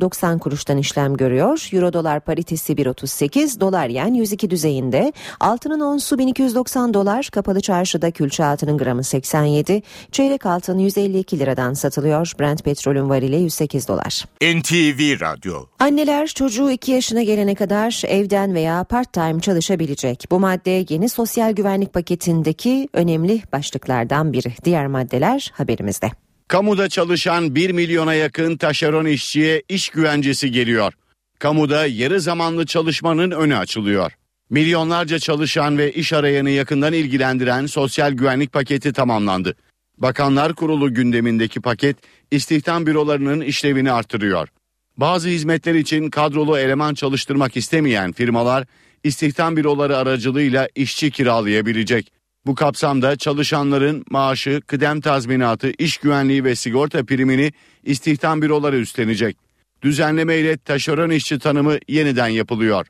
[0.01, 1.69] 90 kuruştan işlem görüyor.
[1.73, 5.13] Euro dolar paritesi 1.38, dolar yen 102 düzeyinde.
[5.41, 9.83] Altının onsu 1290 dolar, kapalı çarşıda külçe altının gramı 87,
[10.13, 12.33] çeyrek altın 152 liradan satılıyor.
[12.41, 14.25] Brent petrolün varili 108 dolar.
[14.43, 20.25] NTV Radyo Anneler çocuğu 2 yaşına gelene kadar evden veya part-time çalışabilecek.
[20.31, 24.53] Bu madde yeni sosyal güvenlik paketindeki önemli başlıklardan biri.
[24.65, 26.24] Diğer maddeler haberimizde.
[26.49, 30.93] Kamuda çalışan 1 milyona yakın taşeron işçiye iş güvencesi geliyor.
[31.39, 34.13] Kamuda yarı zamanlı çalışmanın önü açılıyor.
[34.51, 39.55] Milyonlarca çalışan ve iş arayanı yakından ilgilendiren sosyal güvenlik paketi tamamlandı.
[39.99, 41.97] Bakanlar Kurulu gündemindeki paket
[42.31, 44.49] istihdam bürolarının işlevini artırıyor.
[44.97, 48.67] Bazı hizmetler için kadrolu eleman çalıştırmak istemeyen firmalar
[49.05, 52.13] istihdam büroları aracılığıyla işçi kiralayabilecek.
[52.47, 57.53] Bu kapsamda çalışanların maaşı, kıdem tazminatı, iş güvenliği ve sigorta primini
[57.85, 59.37] istihdam büroları üstlenecek.
[59.83, 62.87] Düzenleme ile taşeron işçi tanımı yeniden yapılıyor.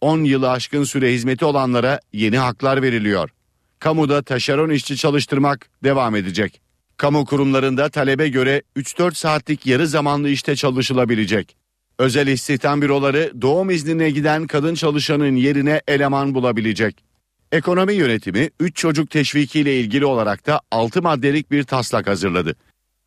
[0.00, 3.30] 10 yılı aşkın süre hizmeti olanlara yeni haklar veriliyor.
[3.78, 6.60] Kamuda taşeron işçi çalıştırmak devam edecek.
[6.96, 11.56] Kamu kurumlarında talebe göre 3-4 saatlik yarı zamanlı işte çalışılabilecek.
[11.98, 17.13] Özel istihdam büroları doğum iznine giden kadın çalışanın yerine eleman bulabilecek.
[17.52, 22.56] Ekonomi yönetimi 3 çocuk teşviki ile ilgili olarak da 6 maddelik bir taslak hazırladı.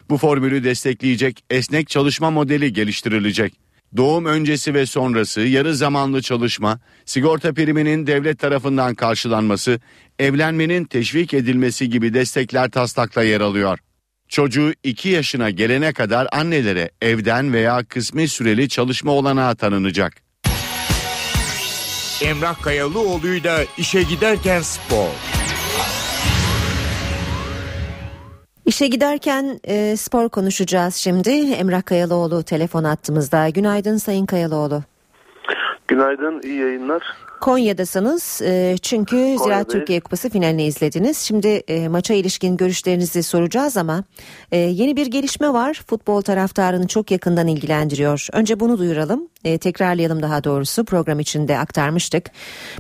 [0.10, 3.54] Bu formülü destekleyecek esnek çalışma modeli geliştirilecek.
[3.98, 9.80] Doğum öncesi ve sonrası yarı zamanlı çalışma, sigorta priminin devlet tarafından karşılanması,
[10.20, 13.80] evlenmenin teşvik edilmesi gibi destekler taslakta yer alıyor.
[14.30, 20.27] Çocuğu 2 yaşına gelene kadar annelere evden veya kısmi süreli çalışma olanağı tanınacak.
[22.24, 25.08] Emrah Kayalıoğlu'yla işe giderken spor.
[28.66, 31.30] İşe giderken e, spor konuşacağız şimdi.
[31.30, 33.50] Emrah Kayalıoğlu telefon attığımızda.
[33.50, 34.84] Günaydın Sayın Kayalıoğlu.
[35.88, 37.04] Günaydın, iyi yayınlar.
[37.42, 39.68] Konya'dasınız e, çünkü Ziraat Konya'dayız.
[39.68, 41.18] Türkiye Kupası finalini izlediniz.
[41.18, 44.04] Şimdi e, maça ilişkin görüşlerinizi soracağız ama
[44.52, 45.82] e, yeni bir gelişme var.
[45.88, 48.28] Futbol taraftarını çok yakından ilgilendiriyor.
[48.34, 49.28] Önce bunu duyuralım.
[49.48, 52.26] E, tekrarlayalım daha doğrusu program içinde aktarmıştık.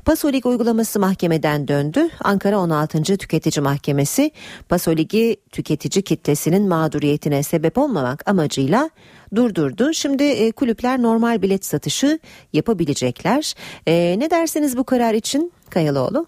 [0.05, 1.99] Pasolik uygulaması mahkemeden döndü.
[2.23, 3.03] Ankara 16.
[3.17, 4.31] Tüketici Mahkemesi
[4.69, 8.89] Pasolik'i tüketici kitlesinin mağduriyetine sebep olmamak amacıyla
[9.35, 9.93] durdurdu.
[9.93, 12.19] Şimdi e, kulüpler normal bilet satışı
[12.53, 13.53] yapabilecekler.
[13.87, 16.25] E, ne dersiniz bu karar için Kayalıoğlu?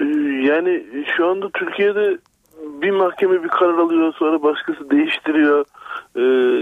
[0.00, 0.04] Ee,
[0.48, 0.86] Yani
[1.16, 2.18] şu anda Türkiye'de
[2.82, 5.64] bir mahkeme bir karar alıyor sonra başkası değiştiriyor.
[6.16, 6.20] Ee,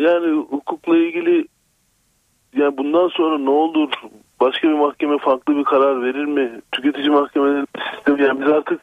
[0.08, 1.48] yani hukukla ilgili
[2.56, 3.90] yani bundan sonra ne olur?
[4.40, 6.60] Başka bir mahkeme farklı bir karar verir mi?
[6.72, 8.80] Tüketici mahkemelerinin sistemi yani biz artık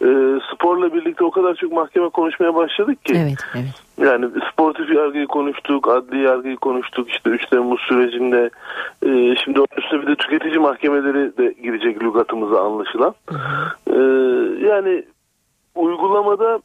[0.00, 0.06] e,
[0.54, 3.14] sporla birlikte o kadar çok mahkeme konuşmaya başladık ki.
[3.16, 3.82] Evet, evet.
[3.98, 8.50] Yani sportif yargıyı konuştuk, adli yargıyı konuştuk işte 3 Temmuz sürecinde.
[9.02, 13.14] Ee, şimdi onun üstüne bir de tüketici mahkemeleri de girecek lügatımıza anlaşılan.
[13.86, 14.00] Ee,
[14.66, 15.04] yani
[15.74, 16.60] uygulamada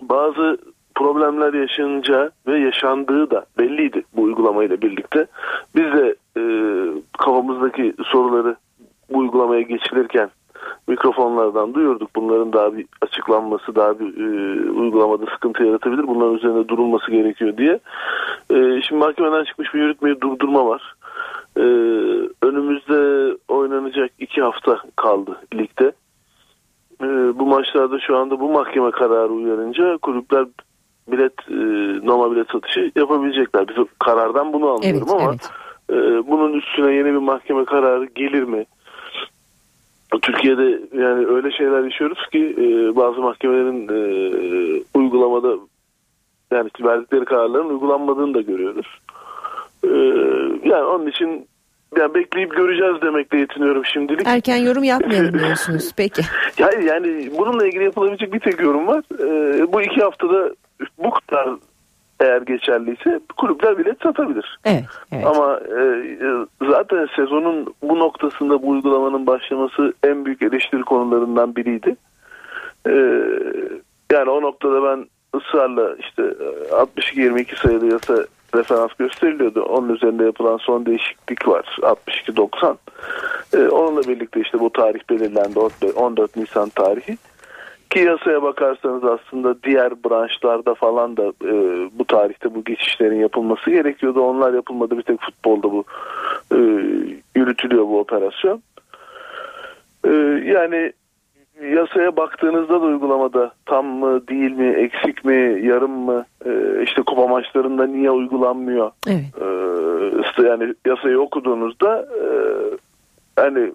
[0.00, 0.58] bazı
[0.94, 5.26] problemler yaşanınca ve yaşandığı da belliydi bu uygulamayla birlikte.
[5.76, 6.42] Biz de e,
[7.18, 8.56] kafamızdaki soruları
[9.10, 10.30] bu uygulamaya geçilirken
[10.88, 12.10] mikrofonlardan duyurduk.
[12.16, 16.06] Bunların daha bir açıklanması, daha bir e, uygulamada sıkıntı yaratabilir.
[16.06, 17.80] Bunların üzerinde durulması gerekiyor diye.
[18.50, 20.94] E, şimdi mahkemeden çıkmış bir yürütmeyi durdurma var.
[21.56, 21.62] E,
[22.42, 25.92] önümüzde oynanacak iki hafta kaldı ligde.
[27.02, 27.06] E,
[27.38, 30.46] bu maçlarda şu anda bu mahkeme kararı uyarınca kulüpler
[31.08, 31.54] bilet e,
[32.06, 33.68] normal bilet satışı yapabilecekler.
[33.68, 35.50] Biz karardan bunu anlıyorum Evet, ama evet.
[35.90, 35.96] e,
[36.30, 38.66] bunun üstüne yeni bir mahkeme kararı gelir mi?
[40.22, 40.62] Türkiye'de
[41.02, 44.02] yani öyle şeyler yaşıyoruz ki e, bazı mahkemelerin e,
[44.94, 45.56] uygulamada
[46.52, 48.86] yani verdikleri kararların uygulanmadığını da görüyoruz.
[49.84, 49.88] E,
[50.68, 51.46] yani onun için
[51.98, 54.26] yani bekleyip göreceğiz demekle yetiniyorum şimdilik.
[54.26, 55.92] Erken yorum yapmayalım diyorsunuz.
[55.96, 56.22] Peki.
[56.58, 59.02] Yani, yani bununla ilgili yapılabilecek bir tek yorum var.
[59.20, 60.54] E, bu iki haftada
[60.98, 61.48] bu kadar
[62.20, 64.58] eğer geçerliyse kulüpler bilet satabilir.
[64.64, 64.84] Evet.
[65.12, 65.26] evet.
[65.26, 66.28] Ama e, e,
[66.70, 71.96] zaten sezonun bu noktasında bu uygulamanın başlaması en büyük eleştiri konularından biriydi.
[72.86, 72.92] E,
[74.12, 75.06] yani o noktada ben
[75.38, 79.62] ısrarla işte e, 62-22 sayılı yasa referans gösteriliyordu.
[79.62, 82.76] Onun üzerinde yapılan son değişiklik var 62-90.
[83.54, 85.58] E, onunla birlikte işte bu tarih belirlendi
[85.96, 87.18] 14 Nisan tarihi.
[87.92, 91.52] Ki yasaya bakarsanız aslında diğer branşlarda falan da e,
[91.98, 94.20] bu tarihte bu geçişlerin yapılması gerekiyordu.
[94.20, 94.98] Onlar yapılmadı.
[94.98, 95.84] Bir tek futbolda bu
[96.54, 96.58] e,
[97.36, 98.62] yürütülüyor bu operasyon.
[100.04, 100.10] E,
[100.44, 100.92] yani
[101.70, 107.26] yasaya baktığınızda da uygulamada tam mı değil mi eksik mi yarım mı e, işte kupa
[107.26, 109.24] maçlarında niye uygulanmıyor Evet.
[110.38, 112.24] e, yani yasayı okuduğunuzda e,
[113.36, 113.72] hani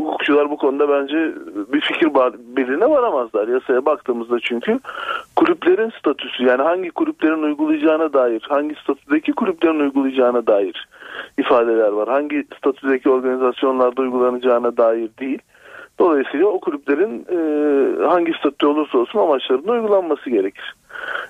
[0.00, 1.34] hukukçular bu konuda bence
[1.72, 2.08] bir fikir
[2.56, 3.48] birliğine varamazlar.
[3.48, 4.80] Yasaya baktığımızda çünkü
[5.36, 10.88] kulüplerin statüsü yani hangi kulüplerin uygulayacağına dair, hangi statüdeki kulüplerin uygulayacağına dair
[11.38, 12.08] ifadeler var.
[12.08, 15.38] Hangi statüdeki organizasyonlarda uygulanacağına dair değil.
[15.98, 17.38] Dolayısıyla o kulüplerin e,
[18.06, 20.74] hangi statü olursa olsun amaçlarında uygulanması gerekir.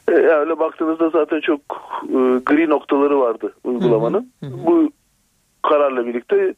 [0.09, 1.61] E, yani öyle baktığınızda zaten çok
[2.05, 4.33] e, gri noktaları vardı uygulamanın.
[4.43, 4.91] Bu
[5.63, 6.55] kararla birlikte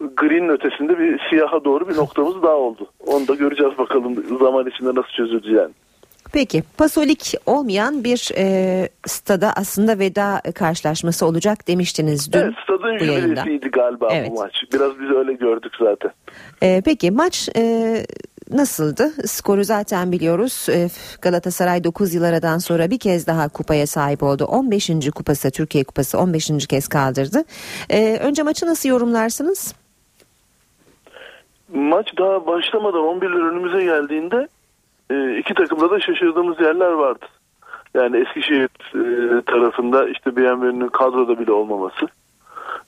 [0.00, 2.86] green ötesinde bir siyaha doğru bir noktamız daha oldu.
[3.06, 5.72] Onu da göreceğiz bakalım zaman içinde nasıl çözüleceğini.
[6.32, 13.68] Peki pasolik olmayan bir e, stada aslında veda karşılaşması olacak demiştiniz dün Evet stadın jübilesiydi
[13.68, 14.30] galiba Evet.
[14.30, 14.52] bu maç.
[14.72, 16.10] Biraz biz öyle gördük zaten.
[16.62, 17.96] E, peki maç e,
[18.50, 19.12] nasıldı?
[19.26, 20.66] Skoru zaten biliyoruz.
[20.70, 20.88] E,
[21.22, 24.44] Galatasaray 9 yıl aradan sonra bir kez daha kupaya sahip oldu.
[24.44, 24.90] 15.
[25.14, 26.66] kupası Türkiye kupası 15.
[26.66, 27.44] kez kaldırdı.
[27.90, 29.74] E, önce maçı nasıl yorumlarsınız?
[31.76, 34.48] Maç daha başlamadan 11'ler önümüze geldiğinde
[35.10, 37.26] e, iki takımda da şaşırdığımız yerler vardı.
[37.94, 42.06] Yani Eskişehir e, tarafında işte BMW'nin kadroda bile olmaması.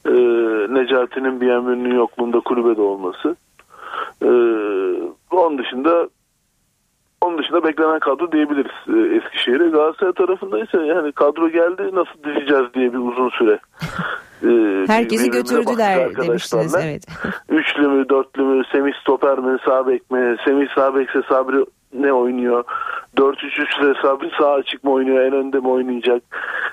[0.07, 0.13] E,
[0.75, 3.37] Necati'nin BMW'nin yokluğunda kulübede olması.
[4.23, 4.29] E,
[5.31, 6.09] onun dışında
[7.21, 9.69] onun dışında beklenen kadro diyebiliriz Eskişehir'e.
[9.69, 13.59] Galatasaray tarafında ise yani kadro geldi nasıl dizeceğiz diye bir uzun süre.
[14.43, 16.75] E, Herkesi götürdüler demiştiniz.
[16.75, 17.07] Evet.
[17.49, 22.13] Üçlü mü, dörtlü mü, Semih stoper mi, sağ bek mi, Semih sağ bekse Sabri ne
[22.13, 22.65] oynuyor?
[23.17, 26.23] 4-3-3'le Sabri sağ açık mı oynuyor, en önde mi oynayacak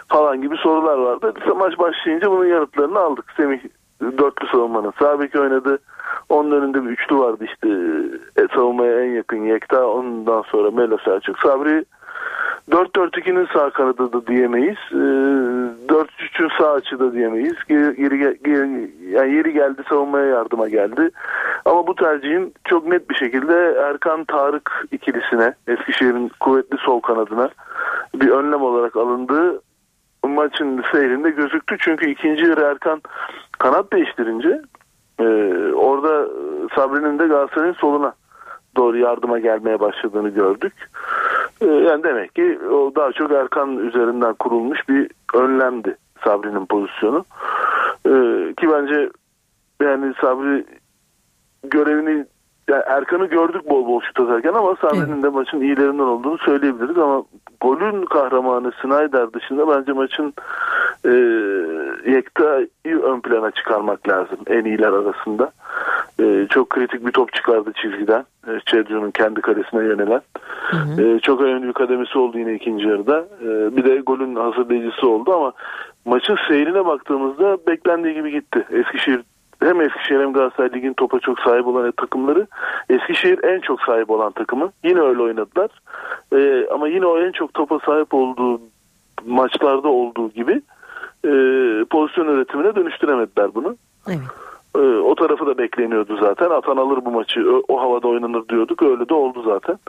[0.07, 1.34] falan gibi sorular vardı.
[1.36, 3.26] Biz maç başlayınca bunun yanıtlarını aldık.
[3.38, 3.59] Semih
[4.01, 5.80] dörtlü savunmanın sağ beki oynadı.
[6.30, 7.70] Onun önünde bir üçlü vardı işte
[8.43, 9.88] e, savunmaya en yakın Yekta.
[9.88, 11.39] Ondan sonra Melo Selçuk.
[11.39, 11.86] Sabri
[12.71, 14.78] 4-4-2'nin sağ kanadı da diyemeyiz.
[14.91, 14.95] Ee,
[15.88, 17.55] 4-3'ün sağ açı da diyemeyiz.
[17.69, 18.39] Geri-
[19.11, 21.09] yani yeri geldi savunmaya yardıma geldi.
[21.65, 27.49] Ama bu tercihin çok net bir şekilde Erkan Tarık ikilisine Eskişehir'in kuvvetli sol kanadına
[28.15, 29.61] bir önlem olarak alındığı
[30.23, 31.78] maçın seyrinde gözüktü.
[31.80, 33.01] Çünkü ikinci yarı Erkan
[33.59, 34.61] kanat değiştirince
[35.19, 35.26] e,
[35.73, 36.28] orada
[36.76, 38.13] Sabri'nin de Galatasaray'ın soluna
[38.76, 40.73] doğru yardıma gelmeye başladığını gördük.
[41.62, 47.26] Ee, Yani demek ki o daha çok Erkan üzerinden kurulmuş bir önlemdi Sabri'nin pozisyonu.
[48.06, 49.10] Ee, ki bence
[49.82, 50.66] yani Sabri
[51.64, 52.26] görevini
[52.70, 57.24] yani Erkan'ı gördük bol bol şut atarken ama Sabri'nin de maçın iyilerinden olduğunu söyleyebiliriz ama
[57.61, 60.34] golün kahramanı Snyder dışında bence maçın
[61.05, 61.11] e,
[62.11, 65.51] Yekta'yı ön plana çıkarmak lazım en iyiler arasında.
[66.20, 68.26] E, çok kritik bir top çıkardı çizgiden.
[68.47, 70.22] E, kendi kalesine yönelen.
[70.99, 73.26] E, çok önemli bir kademesi oldu yine ikinci yarıda.
[73.41, 75.53] E, bir de golün hazırlayıcısı oldu ama
[76.05, 78.66] maçın seyrine baktığımızda beklendiği gibi gitti.
[78.72, 79.22] Eskişehir
[79.66, 82.47] hem Eskişehir hem Galatasaray Lig'in topa çok sahip olan takımları.
[82.89, 84.72] Eskişehir en çok sahip olan takımı.
[84.84, 85.70] Yine öyle oynadılar.
[86.34, 88.61] E, ama yine o en çok topa sahip olduğu
[89.26, 90.61] maçlarda olduğu gibi
[91.26, 91.32] e,
[91.89, 93.76] pozisyon üretimine dönüştüremediler bunu.
[94.07, 94.20] Evet.
[94.76, 96.49] E, o tarafı da bekleniyordu zaten.
[96.49, 97.55] Atan alır bu maçı.
[97.55, 98.84] O, o havada oynanır diyorduk.
[98.84, 99.80] Öyle de oldu zaten.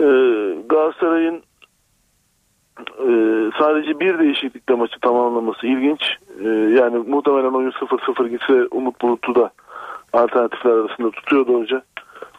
[0.00, 0.06] E,
[0.68, 1.42] Galatasaray'ın
[2.80, 3.10] e,
[3.58, 6.00] sadece bir değişiklikle maçı tamamlaması ilginç.
[6.44, 9.50] E, yani muhtemelen oyun 0-0 gitse Umut Bulut'u da
[10.12, 11.82] alternatifler arasında tutuyordu hoca.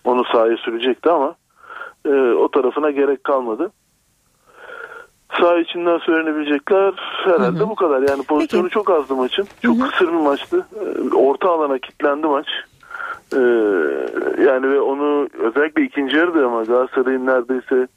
[0.04, 1.36] Onu sahaya sürecekti ama
[2.06, 3.72] e, o tarafına gerek kalmadı.
[5.40, 8.10] Sağ içinden söylenebilecekler herhalde bu kadar.
[8.10, 9.48] Yani pozisyonu çok azdı maçın.
[9.62, 10.68] Çok kısır bir maçtı.
[10.76, 12.48] E, Orta alana kilitlendi maç.
[13.34, 13.40] E,
[14.44, 17.88] yani ve onu özellikle ikinci yarıda ama Galatasaray'ın neredeyse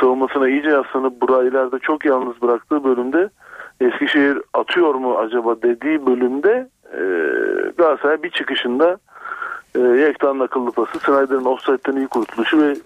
[0.00, 3.30] savunmasına iyice yaslanıp Burak'ı ileride çok yalnız bıraktığı bölümde
[3.80, 7.00] Eskişehir atıyor mu acaba dediği bölümde e,
[7.78, 8.98] Galatasaray bir çıkışında
[9.74, 12.76] e, Yektan'ın akıllı pası, Snyder'ın offside'den iyi kurtuluşu ve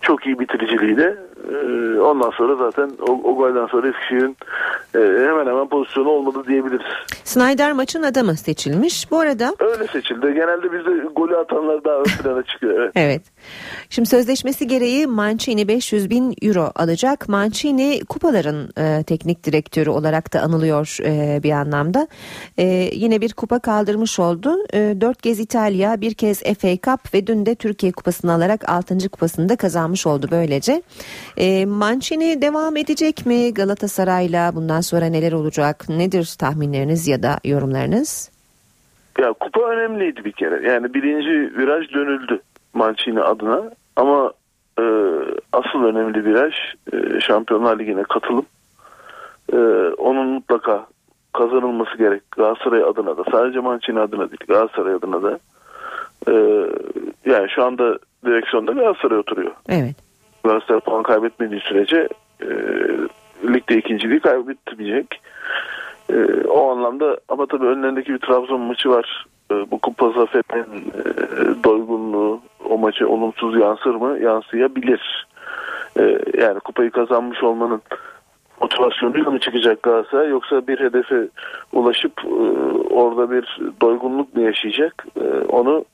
[0.00, 1.16] çok iyi bitiriciliğiyle
[1.52, 1.56] e,
[2.00, 4.36] ondan sonra zaten o, o golden sonra Eskişehir'in
[4.94, 6.86] e, hemen hemen pozisyonu olmadı diyebiliriz.
[7.24, 9.10] Snyder maçın adamı seçilmiş.
[9.10, 10.34] Bu arada Öyle seçildi.
[10.34, 12.78] Genelde bizde golü atanlar daha ön plana çıkıyor.
[12.78, 12.92] Evet.
[13.06, 13.22] Evet.
[13.90, 17.28] Şimdi sözleşmesi gereği Mancini 500 bin euro alacak.
[17.28, 22.08] Mancini kupaların e, teknik direktörü olarak da anılıyor e, bir anlamda.
[22.58, 24.56] E, yine bir kupa kaldırmış oldu.
[24.74, 29.08] E, dört kez İtalya, bir kez FA Cup ve dün de Türkiye kupasını alarak 6.
[29.08, 30.82] kupasını da kazanmış oldu böylece.
[31.36, 34.54] E, Mancini devam edecek mi Galatasaray'la?
[34.54, 35.88] Bundan sonra neler olacak?
[35.88, 38.30] Nedir tahminleriniz ya da yorumlarınız?
[39.18, 40.68] Ya kupa önemliydi bir kere.
[40.68, 42.40] Yani birinci viraj dönüldü
[42.76, 43.70] Mancini adına.
[43.96, 44.32] Ama
[44.78, 44.84] e,
[45.52, 46.54] asıl önemli viraj
[46.92, 48.46] e, Şampiyonlar Ligi'ne katılım.
[49.52, 49.56] E,
[49.98, 50.86] onun mutlaka
[51.32, 52.22] kazanılması gerek.
[52.30, 53.24] Galatasaray adına da.
[53.30, 54.44] Sadece Mancini adına değil.
[54.48, 55.38] Galatasaray adına da.
[56.28, 56.34] E,
[57.26, 59.52] yani şu anda direksiyonda Galatasaray oturuyor.
[59.68, 59.96] Evet.
[60.44, 62.08] Galatasaray puan kaybetmediği sürece
[62.42, 62.48] e,
[63.44, 65.20] ligde ikinciliği kaybetmeyecek.
[66.12, 66.16] E,
[66.48, 69.26] o anlamda ama tabii önlerindeki bir Trabzon maçı var.
[69.50, 71.95] E, bu kupa zaferinin e, doygunluğu
[72.86, 74.18] o maça olumsuz yansır mı?
[74.18, 75.26] Yansıyabilir.
[75.98, 77.82] E, yani kupayı kazanmış olmanın
[78.60, 81.28] motivasyonuyla mı çıkacak Galatasaray yoksa bir hedefe
[81.72, 82.34] ulaşıp e,
[82.94, 85.06] orada bir doygunluk mu yaşayacak?
[85.20, 85.84] E, onu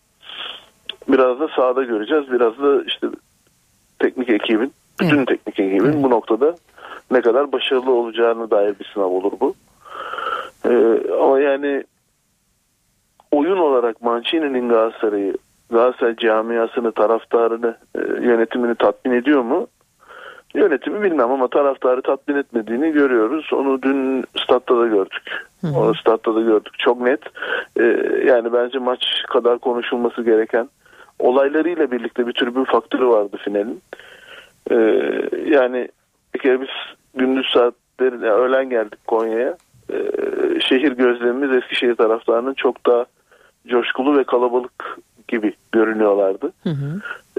[1.09, 2.32] biraz da sahada göreceğiz.
[2.32, 3.07] Biraz da işte
[3.99, 6.55] teknik ekibin, bütün teknik ekibin bu noktada
[7.11, 9.55] ne kadar başarılı olacağını dair bir sınav olur bu.
[10.64, 11.84] Ee, ama yani
[13.32, 15.34] oyun olarak Mancini'nin Galatasaray'ı,
[15.72, 19.66] Galatasaray camiasını, taraftarını, e, yönetimini tatmin ediyor mu?
[20.54, 23.52] Yönetimi bilmem ama taraftarı tatmin etmediğini görüyoruz.
[23.52, 25.46] Onu dün statta da gördük.
[25.76, 26.72] Onu statta da gördük.
[26.78, 27.20] Çok net.
[27.80, 27.82] Ee,
[28.26, 30.68] yani bence maç kadar konuşulması gereken
[31.18, 33.82] olaylarıyla birlikte bir tribün faktörü vardı finalin.
[34.70, 34.76] Ee,
[35.46, 35.88] yani
[36.34, 36.68] bir kere biz
[37.14, 39.56] gündüz saatlerine öğlen geldik Konya'ya.
[39.92, 40.00] Ee,
[40.60, 43.04] şehir gözlemimiz Eskişehir taraftarının çok daha
[43.66, 44.98] coşkulu ve kalabalık
[45.28, 46.52] gibi görünüyorlardı.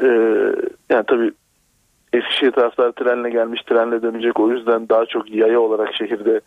[0.01, 0.07] Ee,
[0.89, 1.31] yani tabii
[2.13, 6.41] Eskişehir taraftarı trenle gelmiş trenle dönecek o yüzden daha çok yaya olarak şehirde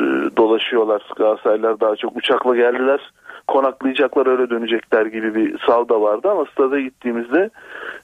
[0.00, 0.04] e,
[0.36, 1.02] dolaşıyorlar.
[1.16, 3.12] Galatasaraylılar daha çok uçakla geldiler.
[3.46, 7.50] Konaklayacaklar öyle dönecekler gibi bir salda vardı ama stada gittiğimizde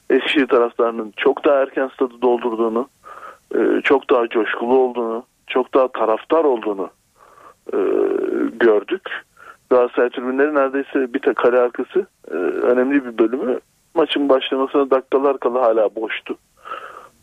[0.09, 2.87] Eskişehir taraftarının çok daha erken stadı doldurduğunu,
[3.55, 6.89] e, çok daha coşkulu olduğunu, çok daha taraftar olduğunu
[7.73, 7.77] e,
[8.59, 9.24] gördük.
[9.69, 13.59] Galatasaray tribünleri neredeyse bir tek kale arkası e, önemli bir bölümü
[13.95, 16.37] maçın başlamasına dakikalar kala hala boştu.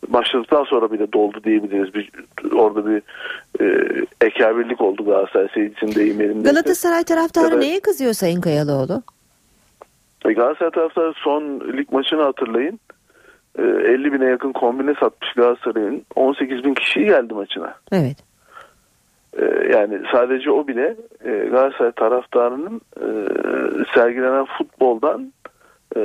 [0.07, 1.93] Başladıktan sonra bile doldu diyebiliriz.
[1.93, 2.11] Bir,
[2.55, 3.01] orada bir
[3.61, 3.87] e,
[4.21, 6.49] ekabirlik oldu Galatasaray seyircisinin deyimlerinde.
[6.49, 9.03] Galatasaray taraftarı neye kızıyor Sayın Kayalıoğlu?
[10.25, 12.79] E, Galatasaray taraftarı son lig maçını hatırlayın.
[13.59, 16.05] E, 50 bine yakın kombine satmış Galatasaray'ın.
[16.15, 17.75] 18 bin kişi geldi maçına.
[17.91, 18.32] Evet.
[19.37, 23.05] E, yani sadece o bile e, Galatasaray taraftarının e,
[23.93, 25.33] sergilenen futboldan
[25.95, 25.99] e,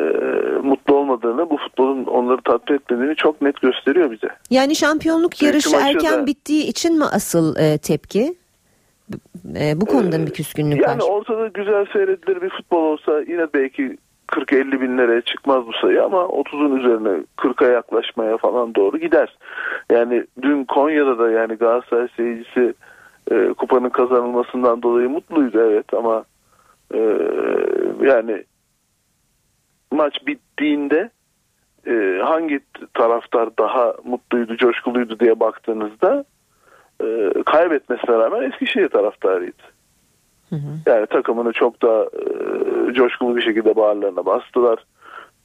[0.63, 4.29] mutlu olmadığını, bu futbolun onları tatmin etmediğini çok net gösteriyor bize.
[4.51, 8.35] Yani şampiyonluk Çünkü yarışı erken da- bittiği için mi asıl e, tepki?
[9.61, 11.09] E, bu konuda bir küskünlük Yani var?
[11.09, 13.97] ortada güzel seyredilir bir futbol olsa yine belki
[14.29, 19.37] 40-50 binlere çıkmaz bu sayı ama 30'un üzerine 40'a yaklaşmaya falan doğru gider.
[19.93, 22.75] Yani dün Konya'da da yani Galatasaray seyircisi
[23.31, 26.25] e, kupanın kazanılmasından dolayı mutluydu evet ama
[26.95, 26.99] e,
[28.01, 28.45] yani
[29.93, 31.11] maç bittiğinde
[31.87, 32.61] e, hangi
[32.95, 36.25] taraftar daha mutluydu, coşkuluydu diye baktığınızda
[37.03, 39.63] e, kaybetmesine rağmen Eskişehir taraftarıydı.
[40.87, 44.85] Yani takımını çok da e, coşkulu bir şekilde bağırlarına bastılar.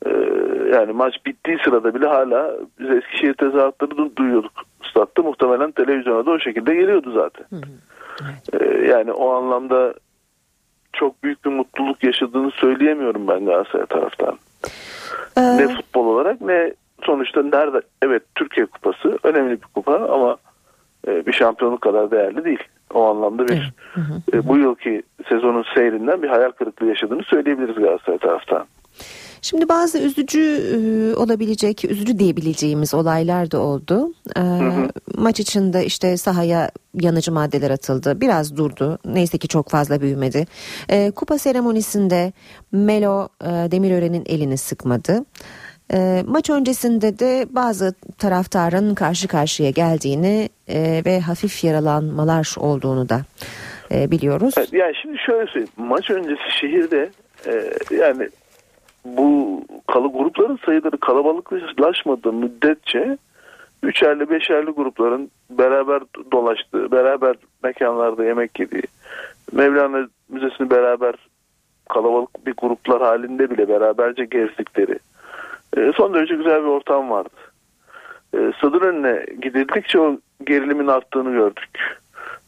[0.06, 0.10] E,
[0.76, 4.52] yani maç bittiği sırada bile hala biz Eskişehir tezahüratları du- duyuyorduk
[4.84, 5.22] statta.
[5.22, 7.46] Muhtemelen televizyona da o şekilde geliyordu zaten.
[8.60, 9.94] E, yani o anlamda
[10.94, 14.38] çok büyük bir mutluluk yaşadığını söyleyemiyorum ben Galatasaray taraftan.
[15.38, 16.74] Ne futbol olarak ne
[17.04, 20.38] sonuçta nerede evet Türkiye kupası önemli bir kupa ama
[21.08, 22.64] e, bir şampiyonluk kadar değerli değil.
[22.94, 23.74] O anlamda bir
[24.34, 28.66] e, bu yılki sezonun seyrinden bir hayal kırıklığı yaşadığını söyleyebiliriz Galatasaray taraftan.
[29.42, 34.14] Şimdi bazı üzücü e, olabilecek, üzücü diyebileceğimiz olaylar da oldu.
[34.38, 34.42] E,
[35.18, 36.72] Maç içinde işte sahaya
[37.02, 38.22] yanıcı maddeler atıldı.
[38.22, 39.00] Biraz durdu.
[39.06, 40.46] Neyse ki çok fazla büyümedi.
[40.90, 42.34] E, kupa seremonisinde
[42.72, 45.26] Melo Demirören'in elini sıkmadı.
[45.94, 53.22] E, maç öncesinde de bazı taraftarın karşı karşıya geldiğini e, ve hafif yaralanmalar olduğunu da
[53.92, 54.54] e, biliyoruz.
[54.58, 55.70] Evet, Yani şimdi şöyle söyleyeyim.
[55.78, 57.10] Maç öncesi şehirde
[57.48, 58.30] e, yani
[59.06, 63.18] bu kalı grupların sayıları kalabalıklaşmadığı müddetçe
[63.84, 68.84] üçerli beşerli grupların beraber dolaştığı, beraber mekanlarda yemek yediği,
[69.52, 71.16] Mevlana Müzesi'ni beraber
[71.90, 75.00] kalabalık bir gruplar halinde bile beraberce gezdikleri
[75.78, 77.30] e, son derece güzel bir ortam vardı.
[78.34, 82.02] E, Stadın önüne gidildikçe o gerilimin arttığını gördük.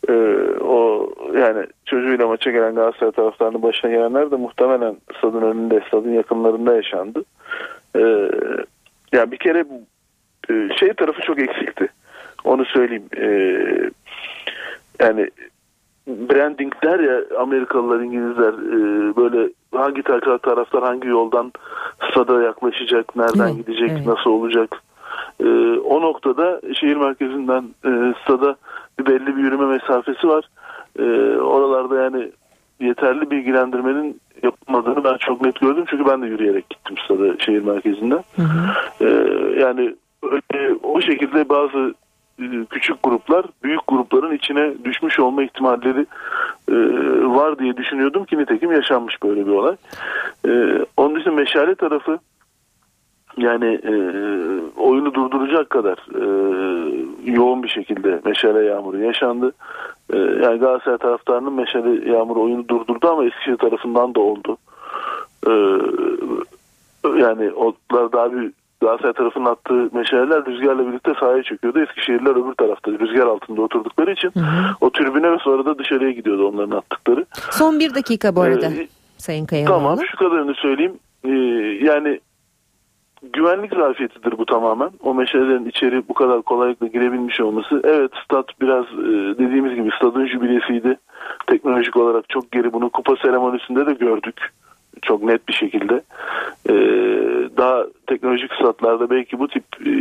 [0.10, 0.14] E,
[0.62, 6.76] o yani çocuğuyla maça gelen Galatasaray taraftarının başına gelenler de muhtemelen stadın önünde, stadın yakınlarında
[6.76, 7.24] yaşandı.
[7.96, 8.02] E,
[9.12, 9.66] yani bir kere
[10.50, 11.88] e, şey tarafı çok eksikti.
[12.44, 13.10] Onu söyleyeyim.
[13.18, 13.28] E,
[15.00, 15.30] yani
[16.08, 21.54] branding der ya Amerikalılar, İngilizler e, böyle hangi taraftar taraftar hangi yoldan
[22.12, 24.82] stada yaklaşacak, nereden gidecek, nasıl olacak.
[25.44, 25.46] E,
[25.80, 28.56] o noktada şehir merkezinden e, stada
[29.00, 30.50] bir belli bir yürüme mesafesi var.
[31.00, 31.04] E,
[31.38, 32.32] oralarda yani
[32.80, 35.86] yeterli bilgilendirmenin yapılmadığını ben çok net gördüm.
[35.90, 38.24] Çünkü ben de yürüyerek gittim stada şehir merkezinden.
[39.02, 39.06] E,
[39.60, 41.94] yani öyle, o şekilde bazı
[42.40, 46.06] e, küçük gruplar büyük grupların içine düşmüş olma ihtimalleri
[46.72, 46.76] e,
[47.36, 49.76] var diye düşünüyordum ki nitekim yaşanmış böyle bir olay.
[50.48, 52.20] E, onun dışında meşale tarafı
[53.38, 53.94] yani e,
[54.80, 56.26] oyunu durduracak kadar e,
[57.32, 59.52] yoğun bir şekilde meşale yağmuru yaşandı.
[60.14, 64.58] E, yani Galatasaray taraftarının meşale yağmuru oyunu durdurdu ama Eskişehir tarafından da oldu.
[65.48, 65.52] E,
[67.20, 71.80] yani onlar daha bir Galatasaray tarafının attığı meşaleler rüzgarla birlikte sahaya çöküyordu.
[71.80, 74.32] Eskişehirliler öbür tarafta rüzgar altında oturdukları için
[74.82, 77.26] o tribüne ve sonra da dışarıya gidiyordu onların attıkları.
[77.52, 79.74] Son bir dakika bu arada Ee, Sayın Kayanoğlu.
[79.74, 80.94] Tamam şu kadarını söyleyeyim.
[81.24, 81.30] Ee,
[81.86, 82.20] yani
[83.34, 84.90] güvenlik zafiyetidir bu tamamen.
[85.04, 87.82] O meşalelerin içeri bu kadar kolaylıkla girebilmiş olması.
[87.84, 90.98] Evet stat biraz e, dediğimiz gibi stadın jübilesiydi.
[91.48, 94.52] Teknolojik olarak çok geri bunu kupa seremonisinde de gördük.
[95.02, 96.02] Çok net bir şekilde.
[96.70, 96.74] Ee,
[97.58, 99.92] daha teknolojik statlarda belki bu tip e,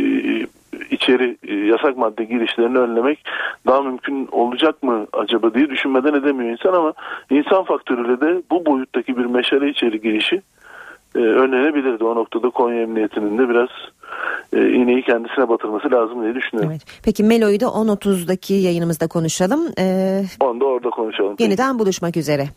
[0.89, 3.25] içeri e, yasak madde girişlerini önlemek
[3.67, 6.93] daha mümkün olacak mı acaba diye düşünmeden edemiyor insan ama
[7.29, 10.41] insan faktörüyle de bu boyuttaki bir meşale içeri girişi
[11.15, 12.03] e, önlenebilirdi.
[12.03, 13.69] O noktada Konya Emniyeti'nin de biraz
[14.53, 16.77] e, iğneyi kendisine batırması lazım diye düşünüyorum.
[17.03, 19.61] Peki Melo'yu da 10.30'daki yayınımızda konuşalım.
[19.79, 21.35] Ee, Onu da orada konuşalım.
[21.39, 22.47] yeniden buluşmak üzere.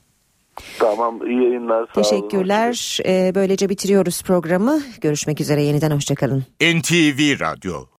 [0.79, 1.87] Tamam iyi yayınlar.
[1.95, 2.03] Sağ olun.
[2.03, 2.99] Teşekkürler.
[3.07, 4.81] Ee, böylece bitiriyoruz programı.
[5.01, 6.43] Görüşmek üzere yeniden hoşçakalın.
[6.61, 7.85] NTV Radyo